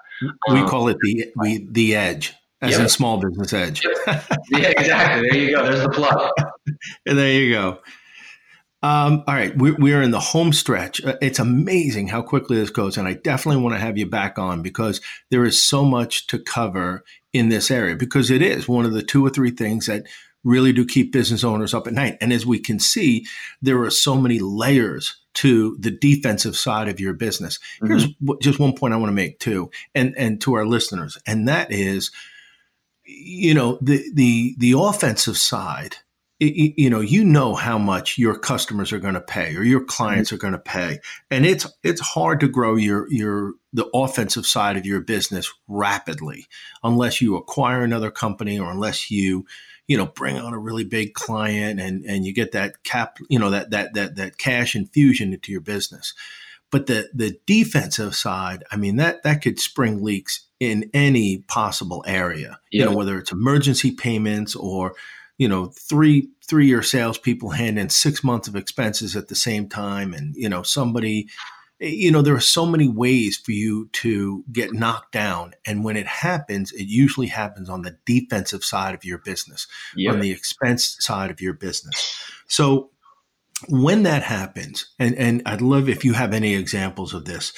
We 0.51 0.61
um, 0.61 0.69
call 0.69 0.89
it 0.89 0.99
the 1.01 1.33
we, 1.37 1.67
the 1.71 1.95
edge, 1.95 2.35
as 2.61 2.73
yep. 2.73 2.87
a 2.87 2.89
small 2.89 3.19
business 3.19 3.53
edge. 3.53 3.85
yeah, 3.87 4.73
exactly. 4.77 5.29
There 5.31 5.39
you 5.39 5.57
go. 5.57 5.63
There's 5.65 5.83
the 5.83 5.91
plug. 5.91 6.33
and 7.07 7.19
there 7.19 7.33
you 7.33 7.53
go. 7.53 7.79
Um, 8.81 9.25
all 9.27 9.35
right, 9.35 9.57
we're, 9.57 9.75
we're 9.77 10.03
in 10.03 10.13
the 10.13 10.21
home 10.21 10.53
stretch. 10.53 11.05
Uh, 11.05 11.17
it's 11.21 11.41
amazing 11.41 12.09
how 12.09 12.23
quickly 12.23 12.57
this 12.57 12.71
goes, 12.71 12.97
and 12.97 13.09
I 13.09 13.15
definitely 13.15 13.61
want 13.61 13.75
to 13.75 13.81
have 13.81 13.99
you 13.99 14.07
back 14.07 14.39
on 14.39 14.63
because 14.63 15.01
there 15.31 15.45
is 15.45 15.61
so 15.61 15.85
much 15.85 16.29
to 16.29 16.39
cover 16.39 17.05
in 17.33 17.49
this 17.49 17.71
area 17.71 17.97
because 17.97 18.31
it 18.31 18.41
is 18.41 18.69
one 18.69 18.85
of 18.85 18.93
the 18.93 19.03
two 19.03 19.27
or 19.27 19.31
three 19.31 19.51
things 19.51 19.87
that 19.87 20.07
really 20.45 20.73
do 20.73 20.87
keep 20.87 21.13
business 21.13 21.43
owners 21.43 21.75
up 21.75 21.89
at 21.89 21.93
night. 21.93 22.17
And 22.21 22.33
as 22.33 22.47
we 22.47 22.61
can 22.61 22.79
see, 22.79 23.27
there 23.61 23.81
are 23.83 23.91
so 23.91 24.15
many 24.15 24.39
layers 24.39 25.17
to 25.35 25.77
the 25.81 25.91
defensive 25.91 26.57
side 26.57 26.89
of 26.89 27.01
your 27.01 27.15
business. 27.15 27.59
Mm-hmm. 27.83 27.87
Here's 27.87 28.39
just 28.41 28.61
one 28.61 28.75
point 28.75 28.95
I 28.95 28.97
want 28.97 29.11
to 29.11 29.15
make 29.15 29.41
too, 29.41 29.71
and 29.95 30.15
and 30.17 30.41
to 30.43 30.55
our 30.55 30.67
listeners, 30.67 31.19
and 31.27 31.49
that 31.49 31.73
is, 31.73 32.13
you 33.05 33.55
know, 33.55 33.79
the 33.83 34.05
the 34.15 34.55
the 34.59 34.75
offensive 34.77 35.37
side 35.37 35.97
you 36.41 36.89
know 36.89 37.01
you 37.01 37.25
know 37.25 37.55
how 37.55 37.79
much 37.79 38.17
your 38.17 38.39
customers 38.39 38.93
are 38.93 39.01
going 39.01 39.15
to 39.15 39.21
pay 39.21 39.57
or 39.57 39.65
your 39.65 39.81
mm-hmm. 39.81 39.89
clients 39.89 40.33
are 40.33 40.37
going 40.37 40.53
to 40.53 40.59
pay. 40.59 41.01
And 41.31 41.45
it's 41.45 41.67
it's 41.83 42.01
hard 42.01 42.41
to 42.41 42.49
grow 42.49 42.77
your 42.77 43.11
your 43.11 43.55
the 43.73 43.89
offensive 43.93 44.47
side 44.47 44.77
of 44.77 44.87
your 44.87 45.01
business 45.01 45.53
rapidly 45.67 46.47
unless 46.85 47.21
you 47.21 47.37
acquire 47.37 47.83
another 47.83 48.11
company 48.11 48.59
or 48.59 48.71
unless 48.71 49.11
you 49.11 49.47
you 49.89 49.97
know 49.97 50.07
bring 50.07 50.39
on 50.39 50.55
a 50.55 50.59
really 50.59 50.85
big 50.85 51.15
client 51.15 51.81
and 51.81 52.05
and 52.05 52.25
you 52.25 52.33
get 52.33 52.53
that 52.53 52.85
cap 52.85 53.19
you 53.29 53.39
know 53.39 53.51
that 53.51 53.71
that 53.71 53.95
that 53.95 54.15
that 54.15 54.39
cash 54.39 54.77
infusion 54.77 55.33
into 55.33 55.51
your 55.51 55.61
business. 55.61 56.15
But 56.71 56.87
the 56.87 57.09
the 57.15 57.39
defensive 57.47 58.15
side 58.15 58.63
i 58.71 58.77
mean 58.77 58.97
that 58.97 59.23
that 59.23 59.41
could 59.41 59.59
spring 59.59 60.05
leaks 60.05 60.47
in 60.61 60.91
any 60.93 61.39
possible 61.49 62.05
area 62.07 62.61
you 62.71 62.85
know 62.85 62.95
whether 62.95 63.17
it's 63.19 63.33
emergency 63.33 63.91
payments 63.91 64.55
or 64.55 64.95
you 65.39 65.49
know, 65.49 65.67
three 65.67 66.29
three 66.47 66.67
year 66.67 66.83
salespeople 66.83 67.51
hand 67.51 67.79
in 67.79 67.89
six 67.89 68.23
months 68.25 68.49
of 68.49 68.57
expenses 68.57 69.17
at 69.17 69.29
the 69.29 69.35
same 69.35 69.69
time, 69.69 70.13
and 70.13 70.35
you 70.37 70.49
know, 70.49 70.63
somebody, 70.63 71.29
you 71.79 72.11
know, 72.11 72.23
there 72.23 72.35
are 72.35 72.41
so 72.41 72.67
many 72.67 72.89
ways 72.89 73.37
for 73.37 73.53
you 73.53 73.89
to 73.93 74.45
get 74.53 74.73
knocked 74.73 75.13
down, 75.13 75.55
and 75.65 75.85
when 75.85 75.97
it 75.97 76.09
happens, 76.09 76.73
it 76.73 76.89
usually 76.89 77.29
happens 77.29 77.71
on 77.71 77.83
the 77.83 77.97
defensive 78.05 78.65
side 78.65 78.95
of 78.95 79.05
your 79.05 79.19
business, 79.19 79.67
on 80.13 80.21
the 80.21 80.33
expense 80.33 80.97
side 81.01 81.31
of 81.31 81.41
your 81.41 81.55
business. 81.55 82.21
So 82.49 82.91
when 83.69 84.03
that 84.03 84.25
happens, 84.25 84.87
and 84.99 85.15
and 85.15 85.43
I'd 85.47 85.63
love 85.63 85.89
if 85.89 86.05
you 86.05 86.15
have 86.15 86.35
any 86.35 86.55
examples 86.55 87.15
of 87.15 87.25
this. 87.25 87.53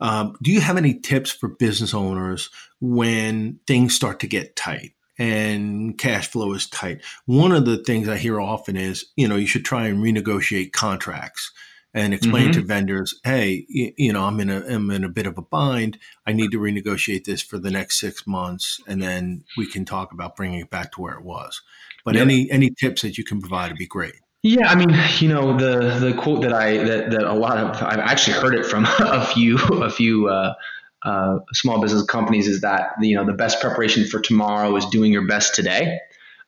Um, 0.00 0.36
do 0.42 0.50
you 0.50 0.60
have 0.60 0.76
any 0.76 0.98
tips 0.98 1.30
for 1.30 1.48
business 1.48 1.94
owners 1.94 2.50
when 2.80 3.60
things 3.66 3.94
start 3.94 4.20
to 4.20 4.26
get 4.26 4.56
tight? 4.56 4.92
And 5.18 5.96
cash 5.98 6.28
flow 6.28 6.52
is 6.52 6.66
tight. 6.66 7.00
One 7.26 7.52
of 7.52 7.64
the 7.64 7.78
things 7.78 8.08
I 8.08 8.16
hear 8.16 8.40
often 8.40 8.76
is, 8.76 9.06
you 9.16 9.28
know, 9.28 9.36
you 9.36 9.46
should 9.46 9.64
try 9.64 9.86
and 9.86 9.98
renegotiate 9.98 10.72
contracts 10.72 11.52
and 11.94 12.12
explain 12.12 12.50
mm-hmm. 12.50 12.60
to 12.60 12.66
vendors, 12.66 13.20
hey, 13.22 13.64
you, 13.68 14.12
know, 14.12 14.24
I'm 14.24 14.40
in 14.40 14.50
a 14.50 14.60
I'm 14.66 14.90
in 14.90 15.04
a 15.04 15.08
bit 15.08 15.26
of 15.26 15.38
a 15.38 15.42
bind. 15.42 15.98
I 16.26 16.32
need 16.32 16.50
to 16.50 16.58
renegotiate 16.58 17.24
this 17.24 17.40
for 17.40 17.56
the 17.56 17.70
next 17.70 18.00
six 18.00 18.26
months, 18.26 18.80
and 18.88 19.00
then 19.00 19.44
we 19.56 19.70
can 19.70 19.84
talk 19.84 20.12
about 20.12 20.34
bringing 20.34 20.58
it 20.58 20.70
back 20.70 20.92
to 20.92 21.00
where 21.00 21.14
it 21.14 21.22
was. 21.22 21.62
But 22.04 22.16
yep. 22.16 22.22
any 22.22 22.50
any 22.50 22.70
tips 22.70 23.02
that 23.02 23.16
you 23.16 23.24
can 23.24 23.40
provide 23.40 23.70
would 23.70 23.78
be 23.78 23.86
great. 23.86 24.14
Yeah, 24.42 24.68
I 24.68 24.74
mean, 24.74 24.90
you 25.20 25.28
know, 25.28 25.56
the 25.56 25.98
the 26.00 26.14
quote 26.20 26.42
that 26.42 26.52
I 26.52 26.78
that, 26.78 27.12
that 27.12 27.22
a 27.22 27.32
lot 27.32 27.58
of 27.58 27.80
I've 27.80 28.00
actually 28.00 28.34
heard 28.34 28.54
it 28.56 28.66
from 28.66 28.84
a 28.98 29.24
few 29.24 29.56
a 29.58 29.88
few 29.88 30.28
uh, 30.28 30.54
uh, 31.04 31.38
small 31.52 31.80
business 31.80 32.02
companies 32.04 32.48
is 32.48 32.62
that 32.62 32.92
you 33.00 33.14
know 33.14 33.24
the 33.24 33.32
best 33.32 33.60
preparation 33.60 34.06
for 34.06 34.20
tomorrow 34.20 34.74
is 34.76 34.86
doing 34.86 35.12
your 35.12 35.26
best 35.26 35.54
today. 35.54 35.98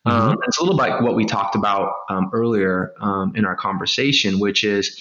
Mm-hmm. 0.07 0.31
Um, 0.31 0.39
it's 0.47 0.59
a 0.59 0.63
little 0.63 0.77
like 0.77 1.01
what 1.01 1.15
we 1.15 1.25
talked 1.25 1.57
about 1.57 1.93
um, 2.09 2.31
earlier 2.33 2.93
um, 3.01 3.33
in 3.37 3.45
our 3.45 3.57
conversation, 3.57 4.39
which 4.39 4.65
is 4.65 5.01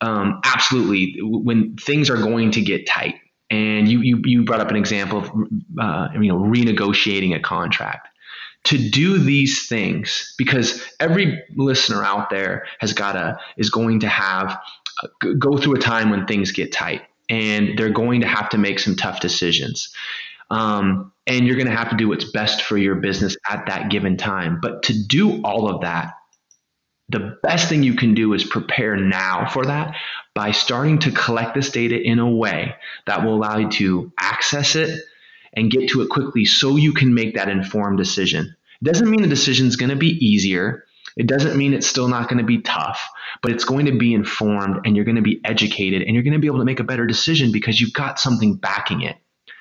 um, 0.00 0.40
absolutely 0.44 1.16
when 1.20 1.76
things 1.76 2.10
are 2.10 2.16
going 2.16 2.52
to 2.52 2.60
get 2.60 2.86
tight. 2.86 3.16
And 3.50 3.88
you 3.88 4.00
you, 4.00 4.22
you 4.24 4.44
brought 4.44 4.60
up 4.60 4.70
an 4.70 4.76
example 4.76 5.18
of 5.18 5.30
uh, 5.80 6.08
you 6.14 6.28
know 6.28 6.38
renegotiating 6.38 7.34
a 7.34 7.40
contract 7.40 8.08
to 8.64 8.78
do 8.78 9.18
these 9.18 9.68
things 9.68 10.34
because 10.38 10.82
every 10.98 11.40
listener 11.56 12.02
out 12.02 12.30
there 12.30 12.66
has 12.80 12.92
got 12.92 13.12
to 13.12 13.38
is 13.56 13.70
going 13.70 14.00
to 14.00 14.08
have 14.08 14.60
uh, 15.02 15.28
go 15.38 15.56
through 15.56 15.74
a 15.74 15.78
time 15.78 16.10
when 16.10 16.26
things 16.26 16.50
get 16.52 16.72
tight 16.72 17.02
and 17.28 17.78
they're 17.78 17.90
going 17.90 18.20
to 18.20 18.26
have 18.26 18.48
to 18.50 18.58
make 18.58 18.78
some 18.78 18.96
tough 18.96 19.20
decisions. 19.20 19.92
Um, 20.50 21.12
and 21.26 21.46
you're 21.46 21.56
going 21.56 21.68
to 21.68 21.76
have 21.76 21.90
to 21.90 21.96
do 21.96 22.08
what's 22.08 22.30
best 22.30 22.62
for 22.62 22.78
your 22.78 22.96
business 22.96 23.36
at 23.48 23.66
that 23.66 23.90
given 23.90 24.16
time. 24.16 24.60
But 24.60 24.84
to 24.84 24.94
do 25.06 25.42
all 25.42 25.68
of 25.68 25.80
that, 25.80 26.12
the 27.08 27.38
best 27.42 27.68
thing 27.68 27.82
you 27.82 27.94
can 27.94 28.14
do 28.14 28.32
is 28.32 28.44
prepare 28.44 28.96
now 28.96 29.48
for 29.48 29.66
that 29.66 29.96
by 30.34 30.50
starting 30.50 30.98
to 31.00 31.12
collect 31.12 31.54
this 31.54 31.70
data 31.70 32.00
in 32.00 32.18
a 32.18 32.30
way 32.30 32.74
that 33.06 33.24
will 33.24 33.34
allow 33.34 33.58
you 33.58 33.70
to 33.70 34.12
access 34.18 34.74
it 34.74 35.00
and 35.52 35.70
get 35.70 35.88
to 35.90 36.02
it 36.02 36.08
quickly 36.08 36.44
so 36.44 36.76
you 36.76 36.92
can 36.92 37.14
make 37.14 37.34
that 37.34 37.48
informed 37.48 37.96
decision. 37.96 38.54
It 38.80 38.84
doesn't 38.84 39.10
mean 39.10 39.22
the 39.22 39.28
decision 39.28 39.66
is 39.66 39.76
going 39.76 39.90
to 39.90 39.96
be 39.96 40.24
easier. 40.24 40.84
It 41.16 41.26
doesn't 41.26 41.56
mean 41.56 41.72
it's 41.72 41.86
still 41.86 42.08
not 42.08 42.28
going 42.28 42.38
to 42.38 42.44
be 42.44 42.60
tough, 42.60 43.08
but 43.42 43.50
it's 43.50 43.64
going 43.64 43.86
to 43.86 43.96
be 43.96 44.12
informed 44.12 44.86
and 44.86 44.94
you're 44.94 45.06
going 45.06 45.16
to 45.16 45.22
be 45.22 45.40
educated 45.44 46.02
and 46.02 46.14
you're 46.14 46.22
going 46.22 46.34
to 46.34 46.38
be 46.38 46.46
able 46.46 46.58
to 46.58 46.64
make 46.64 46.80
a 46.80 46.84
better 46.84 47.06
decision 47.06 47.52
because 47.52 47.80
you've 47.80 47.94
got 47.94 48.20
something 48.20 48.56
backing 48.56 49.00
it. 49.00 49.16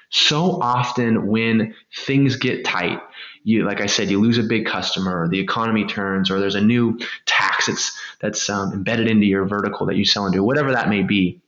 So 0.10 0.62
often 0.62 1.28
when 1.28 1.74
things 1.96 2.36
get 2.36 2.65
tight, 2.65 3.00
you 3.44 3.63
like 3.63 3.80
I 3.80 3.86
said, 3.86 4.10
you 4.10 4.20
lose 4.20 4.38
a 4.38 4.44
big 4.44 4.65
customer, 4.65 5.24
or 5.24 5.28
the 5.30 5.39
economy 5.39 5.86
turns, 5.86 6.32
or 6.32 6.39
there's 6.39 6.56
a 6.56 6.62
new 6.62 7.00
tax 7.26 7.68
that's 7.68 7.98
that's 8.20 8.50
um, 8.50 8.74
embedded 8.74 9.08
into 9.08 9.26
your 9.26 9.46
vertical 9.46 9.86
that 9.88 9.96
you 9.96 10.06
sell 10.06 10.26
into, 10.26 10.44
whatever 10.44 10.72
that 10.72 10.89
may 10.89 11.04
be. 11.04 11.41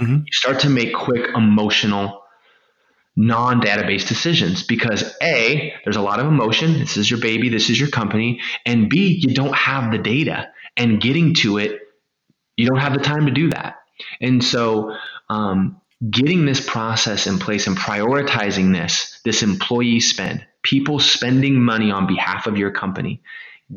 Mm-hmm. 0.00 0.16
You 0.26 0.32
start 0.32 0.60
to 0.60 0.70
make 0.70 0.94
quick 0.94 1.30
emotional 1.34 2.23
non-database 3.16 4.08
decisions 4.08 4.62
because 4.64 5.14
a 5.22 5.72
there's 5.84 5.96
a 5.96 6.02
lot 6.02 6.18
of 6.20 6.26
emotion. 6.26 6.78
This 6.80 6.96
is 6.96 7.10
your 7.10 7.20
baby. 7.20 7.48
This 7.48 7.70
is 7.70 7.78
your 7.78 7.90
company. 7.90 8.40
And 8.66 8.88
b 8.88 9.20
you 9.20 9.34
don't 9.34 9.54
have 9.54 9.92
the 9.92 9.98
data. 9.98 10.50
And 10.76 11.00
getting 11.00 11.34
to 11.36 11.58
it 11.58 11.80
you 12.56 12.68
don't 12.68 12.78
have 12.78 12.94
the 12.94 13.00
time 13.00 13.26
to 13.26 13.32
do 13.32 13.50
that. 13.50 13.76
And 14.20 14.42
so 14.42 14.94
um, 15.28 15.80
getting 16.10 16.44
this 16.44 16.64
process 16.64 17.26
in 17.26 17.38
place 17.38 17.66
and 17.66 17.76
prioritizing 17.76 18.72
this 18.72 19.20
this 19.24 19.42
employee 19.42 20.00
spend 20.00 20.44
people 20.62 20.98
spending 20.98 21.60
money 21.60 21.90
on 21.90 22.06
behalf 22.06 22.46
of 22.46 22.58
your 22.58 22.70
company 22.70 23.22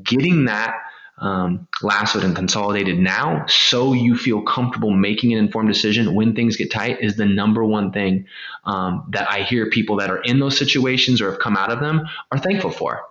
getting 0.03 0.45
that 0.45 0.75
um, 1.19 1.67
lassoed 1.81 2.23
and 2.23 2.35
consolidated 2.35 2.99
now 2.99 3.43
so 3.47 3.93
you 3.93 4.15
feel 4.15 4.41
comfortable 4.41 4.91
making 4.91 5.33
an 5.33 5.39
informed 5.39 5.67
decision 5.67 6.13
when 6.13 6.35
things 6.35 6.55
get 6.57 6.71
tight 6.71 7.01
is 7.01 7.15
the 7.15 7.25
number 7.25 7.63
one 7.63 7.91
thing 7.91 8.25
um, 8.65 9.05
that 9.09 9.29
I 9.29 9.43
hear 9.43 9.69
people 9.69 9.97
that 9.97 10.11
are 10.11 10.21
in 10.21 10.39
those 10.39 10.57
situations 10.57 11.21
or 11.21 11.31
have 11.31 11.39
come 11.39 11.57
out 11.57 11.71
of 11.71 11.79
them 11.79 12.07
are 12.31 12.37
thankful 12.37 12.71
for. 12.71 13.01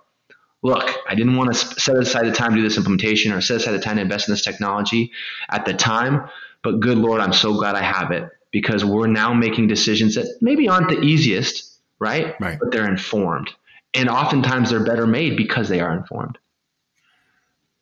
Look, 0.63 0.89
I 1.07 1.15
didn't 1.15 1.35
want 1.35 1.53
to 1.53 1.79
set 1.79 1.97
aside 1.97 2.25
the 2.25 2.31
time 2.31 2.51
to 2.51 2.57
do 2.57 2.63
this 2.63 2.77
implementation 2.77 3.31
or 3.31 3.41
set 3.41 3.57
aside 3.57 3.73
the 3.73 3.79
time 3.79 3.97
to 3.97 4.01
invest 4.01 4.27
in 4.27 4.33
this 4.33 4.41
technology 4.41 5.11
at 5.49 5.65
the 5.65 5.73
time, 5.73 6.29
but 6.63 6.79
good 6.79 6.97
Lord, 6.97 7.21
I'm 7.21 7.33
so 7.33 7.53
glad 7.53 7.75
I 7.75 7.83
have 7.83 8.11
it 8.11 8.29
because 8.51 8.83
we're 8.83 9.07
now 9.07 9.33
making 9.33 9.67
decisions 9.67 10.15
that 10.15 10.27
maybe 10.41 10.67
aren't 10.67 10.89
the 10.89 11.01
easiest, 11.01 11.79
right? 11.99 12.35
Right. 12.39 12.57
But 12.59 12.71
they're 12.71 12.89
informed. 12.89 13.51
And 13.93 14.09
oftentimes 14.09 14.69
they're 14.69 14.83
better 14.83 15.07
made 15.07 15.37
because 15.37 15.69
they 15.69 15.79
are 15.79 15.95
informed. 15.95 16.37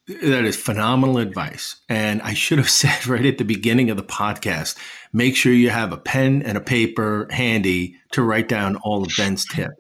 That 0.08 0.46
is 0.46 0.56
phenomenal 0.56 1.18
advice. 1.18 1.78
And 1.90 2.22
I 2.22 2.34
should 2.34 2.60
have 2.60 2.70
said 2.82 3.08
right 3.08 3.26
at 3.26 3.38
the 3.38 3.46
beginning 3.46 3.90
of 3.90 3.98
the 3.98 4.04
podcast 4.04 4.78
make 5.14 5.36
sure 5.36 5.54
you 5.54 5.70
have 5.70 5.92
a 5.92 5.98
pen 5.98 6.44
and 6.44 6.58
a 6.58 6.62
paper 6.62 7.28
handy 7.32 7.96
to 8.12 8.22
write 8.22 8.48
down 8.48 8.76
all 8.78 9.04
of 9.04 9.12
Ben's 9.18 9.46
tips 9.46 9.76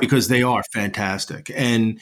because 0.00 0.28
they 0.28 0.42
are 0.42 0.62
fantastic. 0.72 1.50
And, 1.54 2.00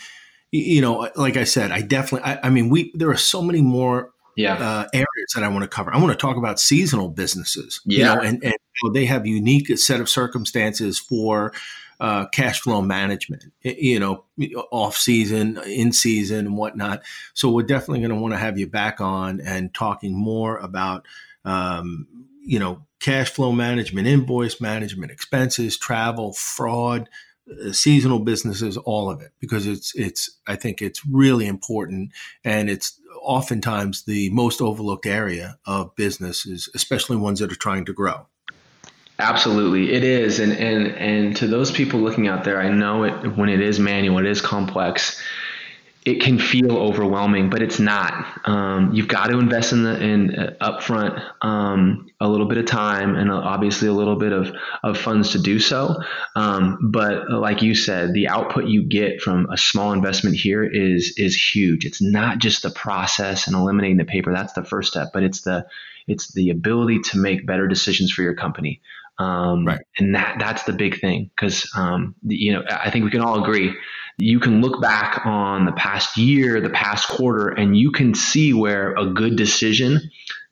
you 0.53 0.81
know, 0.81 1.11
like 1.17 1.37
I 1.37 1.45
said, 1.45 1.73
I 1.73 1.83
definitely, 1.83 2.31
I, 2.31 2.41
I 2.45 2.51
mean, 2.51 2.69
we, 2.69 2.93
there 2.95 3.11
are 3.11 3.17
so 3.17 3.43
many 3.43 3.63
more 3.63 4.11
yeah. 4.37 4.55
Uh, 4.55 4.87
areas 4.93 5.33
that 5.35 5.43
I 5.43 5.49
want 5.49 5.63
to 5.63 5.69
cover. 5.69 5.93
I 5.95 5.99
want 5.99 6.11
to 6.11 6.19
talk 6.19 6.37
about 6.37 6.61
seasonal 6.61 7.09
businesses, 7.09 7.81
yeah. 7.87 7.97
you 7.97 8.05
know, 8.05 8.21
and, 8.21 8.45
and 8.45 8.55
they 8.93 9.07
have 9.07 9.27
unique 9.27 9.77
set 9.79 9.99
of 9.99 10.11
circumstances 10.11 10.99
for 10.99 11.55
uh, 12.01 12.27
cash 12.27 12.61
flow 12.61 12.83
management, 12.83 13.45
you 13.63 13.99
know, 13.99 14.25
off 14.71 14.97
season, 14.97 15.59
in 15.67 15.93
season, 15.93 16.47
and 16.47 16.57
whatnot. 16.57 17.03
So 17.35 17.51
we're 17.51 17.63
definitely 17.63 18.01
going 18.01 18.11
to 18.11 18.21
want 18.21 18.35
to 18.35 18.39
have 18.39 18.59
you 18.59 18.67
back 18.67 19.01
on 19.01 19.41
and 19.41 19.73
talking 19.73 20.15
more 20.15 20.59
about, 20.59 21.07
um, 21.45 22.07
you 22.43 22.59
know, 22.59 22.83
cash 23.01 23.31
flow 23.31 23.53
management, 23.53 24.07
invoice 24.07 24.61
management, 24.61 25.13
expenses, 25.13 25.79
travel, 25.79 26.33
fraud, 26.33 27.09
uh, 27.51 27.73
seasonal 27.73 28.19
businesses, 28.19 28.77
all 28.77 29.11
of 29.11 29.21
it, 29.21 29.33
because 29.41 29.67
it's 29.67 29.95
it's 29.95 30.39
I 30.47 30.57
think 30.57 30.83
it's 30.83 31.05
really 31.07 31.47
important, 31.47 32.13
and 32.45 32.69
it's 32.69 33.01
oftentimes 33.23 34.05
the 34.05 34.31
most 34.31 34.61
overlooked 34.61 35.07
area 35.07 35.59
of 35.67 35.95
businesses, 35.97 36.69
especially 36.75 37.17
ones 37.17 37.41
that 37.41 37.53
are 37.53 37.57
trying 37.57 37.85
to 37.87 37.93
grow. 37.93 38.27
Absolutely, 39.19 39.95
it 39.95 40.05
is, 40.05 40.41
and 40.41 40.53
and 40.53 40.89
and 40.89 41.37
to 41.37 41.47
those 41.47 41.71
people 41.71 42.01
looking 42.01 42.29
out 42.29 42.45
there, 42.45 42.61
I 42.61 42.69
know 42.69 43.05
it 43.05 43.35
when 43.37 43.49
it 43.49 43.63
is 43.63 43.81
manual, 43.81 44.19
it 44.19 44.27
is 44.27 44.43
complex. 44.43 45.23
It 46.05 46.21
can 46.21 46.39
feel 46.39 46.77
overwhelming, 46.77 47.51
but 47.51 47.63
it's 47.63 47.81
not. 47.81 48.13
Um, 48.45 48.93
you've 48.93 49.09
got 49.09 49.27
to 49.29 49.39
invest 49.41 49.73
in 49.73 49.83
the 49.83 50.01
in 50.01 50.39
uh, 50.39 50.55
upfront 50.61 51.21
um, 51.41 52.11
a 52.21 52.29
little 52.29 52.47
bit 52.47 52.59
of 52.59 52.67
time 52.67 53.17
and 53.17 53.31
uh, 53.31 53.37
obviously 53.37 53.89
a 53.89 53.93
little 53.93 54.17
bit 54.17 54.33
of 54.33 54.55
of 54.85 54.99
funds 54.99 55.31
to 55.31 55.41
do 55.41 55.59
so. 55.59 55.97
Um, 56.37 56.79
but 56.93 57.31
uh, 57.33 57.41
like 57.41 57.63
you 57.63 57.75
said, 57.75 58.13
the 58.13 58.29
output 58.29 58.67
you 58.67 58.83
get 58.85 59.23
from 59.23 59.49
a 59.51 59.57
small 59.57 59.95
investment 59.95 60.37
here 60.37 60.63
is 60.63 61.15
is 61.17 61.35
huge. 61.35 61.87
It's 61.87 62.03
not 62.03 62.39
just 62.39 62.63
the 62.63 62.71
process 62.71 63.47
and 63.47 63.57
eliminating 63.57 63.97
the 63.97 64.05
paper. 64.05 64.31
That's 64.33 64.53
the 64.53 64.63
first 64.65 64.91
step, 64.91 65.09
but 65.15 65.23
it's 65.23 65.41
the 65.41 65.67
it's 66.07 66.33
the 66.35 66.51
ability 66.51 67.01
to 67.01 67.19
make 67.19 67.47
better 67.47 67.67
decisions 67.67 68.13
for 68.13 68.23
your 68.23 68.35
company. 68.35 68.81
Um, 69.19 69.67
right. 69.67 69.81
And 69.99 70.15
that 70.15 70.37
that's 70.39 70.65
the 70.65 70.73
big 70.73 71.01
thing 71.01 71.31
because 71.35 71.71
um, 71.75 72.15
you 72.23 72.53
know 72.53 72.65
I 72.71 72.91
think 72.91 73.05
we 73.05 73.11
can 73.11 73.21
all 73.23 73.43
agree. 73.43 73.75
You 74.19 74.41
can 74.41 74.63
look 74.63 74.81
back 74.81 75.27
on 75.27 75.67
the 75.67 75.73
past 75.73 76.17
year, 76.17 76.61
the 76.61 76.71
past 76.71 77.09
quarter, 77.09 77.49
and 77.49 77.77
you 77.77 77.91
can 77.91 78.15
see 78.15 78.55
where 78.55 78.95
a 78.95 79.07
good 79.07 79.37
decision, 79.37 80.01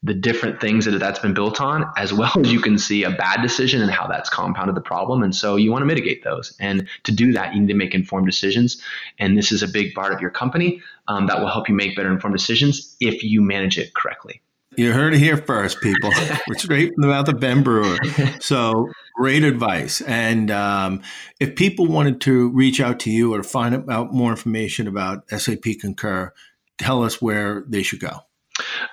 the 0.02 0.12
different 0.12 0.60
things 0.60 0.84
that 0.84 0.98
that's 0.98 1.18
been 1.18 1.32
built 1.32 1.62
on, 1.62 1.90
as 1.96 2.12
well 2.12 2.30
as 2.38 2.52
you 2.52 2.60
can 2.60 2.76
see 2.76 3.04
a 3.04 3.10
bad 3.10 3.40
decision 3.40 3.80
and 3.80 3.90
how 3.90 4.06
that's 4.06 4.28
compounded 4.28 4.74
the 4.74 4.82
problem. 4.82 5.22
And 5.22 5.34
so 5.34 5.56
you 5.56 5.72
want 5.72 5.80
to 5.80 5.86
mitigate 5.86 6.22
those. 6.24 6.54
And 6.60 6.86
to 7.04 7.12
do 7.12 7.32
that, 7.32 7.54
you 7.54 7.60
need 7.62 7.68
to 7.68 7.74
make 7.74 7.94
informed 7.94 8.26
decisions. 8.26 8.82
And 9.18 9.36
this 9.36 9.50
is 9.50 9.62
a 9.62 9.68
big 9.68 9.94
part 9.94 10.12
of 10.12 10.20
your 10.20 10.30
company 10.30 10.82
um, 11.08 11.26
that 11.28 11.40
will 11.40 11.48
help 11.48 11.66
you 11.66 11.74
make 11.74 11.96
better 11.96 12.12
informed 12.12 12.36
decisions 12.36 12.96
if 13.00 13.22
you 13.22 13.40
manage 13.40 13.78
it 13.78 13.94
correctly. 13.94 14.42
You 14.76 14.92
heard 14.92 15.14
it 15.14 15.18
here 15.18 15.36
first, 15.36 15.80
people. 15.80 16.10
We're 16.48 16.58
straight 16.58 16.92
from 16.94 17.02
the 17.02 17.08
mouth 17.08 17.28
of 17.28 17.40
Ben 17.40 17.62
Brewer. 17.62 17.96
So 18.40 18.90
great 19.16 19.42
advice. 19.42 20.00
And 20.02 20.50
um, 20.50 21.02
if 21.40 21.56
people 21.56 21.86
wanted 21.86 22.20
to 22.22 22.50
reach 22.50 22.80
out 22.80 23.00
to 23.00 23.10
you 23.10 23.34
or 23.34 23.42
find 23.42 23.88
out 23.90 24.12
more 24.12 24.30
information 24.30 24.86
about 24.86 25.28
SAP 25.30 25.64
Concur, 25.80 26.32
tell 26.78 27.02
us 27.02 27.22
where 27.22 27.64
they 27.66 27.82
should 27.82 28.00
go. 28.00 28.20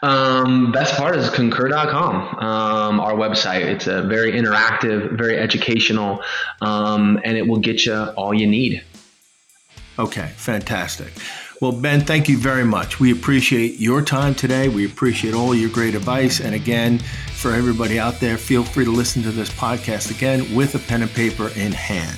Um, 0.01 0.71
best 0.71 0.95
part 0.95 1.15
is 1.15 1.29
concur.com, 1.29 2.15
um, 2.39 2.99
our 2.99 3.13
website. 3.13 3.65
It's 3.65 3.87
a 3.87 4.01
very 4.01 4.31
interactive, 4.31 5.17
very 5.17 5.37
educational, 5.37 6.23
um, 6.61 7.19
and 7.23 7.37
it 7.37 7.47
will 7.47 7.59
get 7.59 7.85
you 7.85 7.93
all 7.93 8.33
you 8.33 8.47
need. 8.47 8.83
Okay, 9.99 10.31
fantastic. 10.35 11.13
Well, 11.61 11.71
Ben, 11.71 12.01
thank 12.01 12.27
you 12.27 12.39
very 12.39 12.65
much. 12.65 12.99
We 12.99 13.11
appreciate 13.11 13.79
your 13.79 14.01
time 14.01 14.33
today. 14.33 14.67
We 14.67 14.83
appreciate 14.83 15.35
all 15.35 15.53
your 15.53 15.69
great 15.69 15.93
advice. 15.93 16.39
And 16.41 16.55
again, 16.55 16.97
for 17.35 17.51
everybody 17.53 17.99
out 17.99 18.19
there, 18.19 18.35
feel 18.39 18.63
free 18.63 18.83
to 18.83 18.89
listen 18.89 19.21
to 19.21 19.31
this 19.31 19.49
podcast 19.51 20.09
again 20.09 20.55
with 20.55 20.73
a 20.73 20.79
pen 20.79 21.03
and 21.03 21.11
paper 21.11 21.49
in 21.49 21.71
hand. 21.71 22.17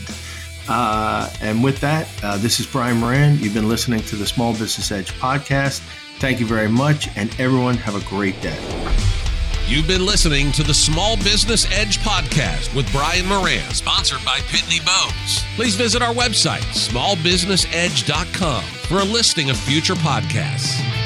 Uh, 0.69 1.29
and 1.41 1.62
with 1.62 1.82
that, 1.82 2.08
uh, 2.23 2.38
this 2.38 2.62
is 2.62 2.65
Brian 2.65 2.95
Moran. 3.01 3.38
You've 3.39 3.53
been 3.53 3.67
listening 3.67 3.99
to 4.03 4.15
the 4.15 4.25
Small 4.25 4.53
Business 4.53 4.89
Edge 4.93 5.12
podcast. 5.19 5.82
Thank 6.19 6.39
you 6.39 6.45
very 6.45 6.69
much, 6.69 7.10
and 7.17 7.29
everyone 7.38 7.75
have 7.75 7.95
a 7.95 8.10
great 8.10 8.39
day. 8.39 9.22
You've 9.65 9.88
been 9.88 10.06
listening 10.06 10.52
to 10.54 10.63
the 10.63 10.73
Small 10.73 11.15
Business 11.17 11.65
Edge 11.71 11.97
podcast 11.99 12.76
with 12.76 12.91
Brian 12.91 13.26
Moran, 13.26 13.73
sponsored 13.73 14.23
by 14.26 14.39
Pitney 14.39 14.86
Bowes. 14.86 15.43
Please 15.56 15.76
visit 15.76 16.02
our 16.02 16.13
website, 16.13 16.62
smallbusinessedge.com, 16.73 18.63
for 18.63 18.99
a 18.99 19.06
listing 19.06 19.49
of 19.49 19.58
future 19.58 19.95
podcasts. 19.95 21.02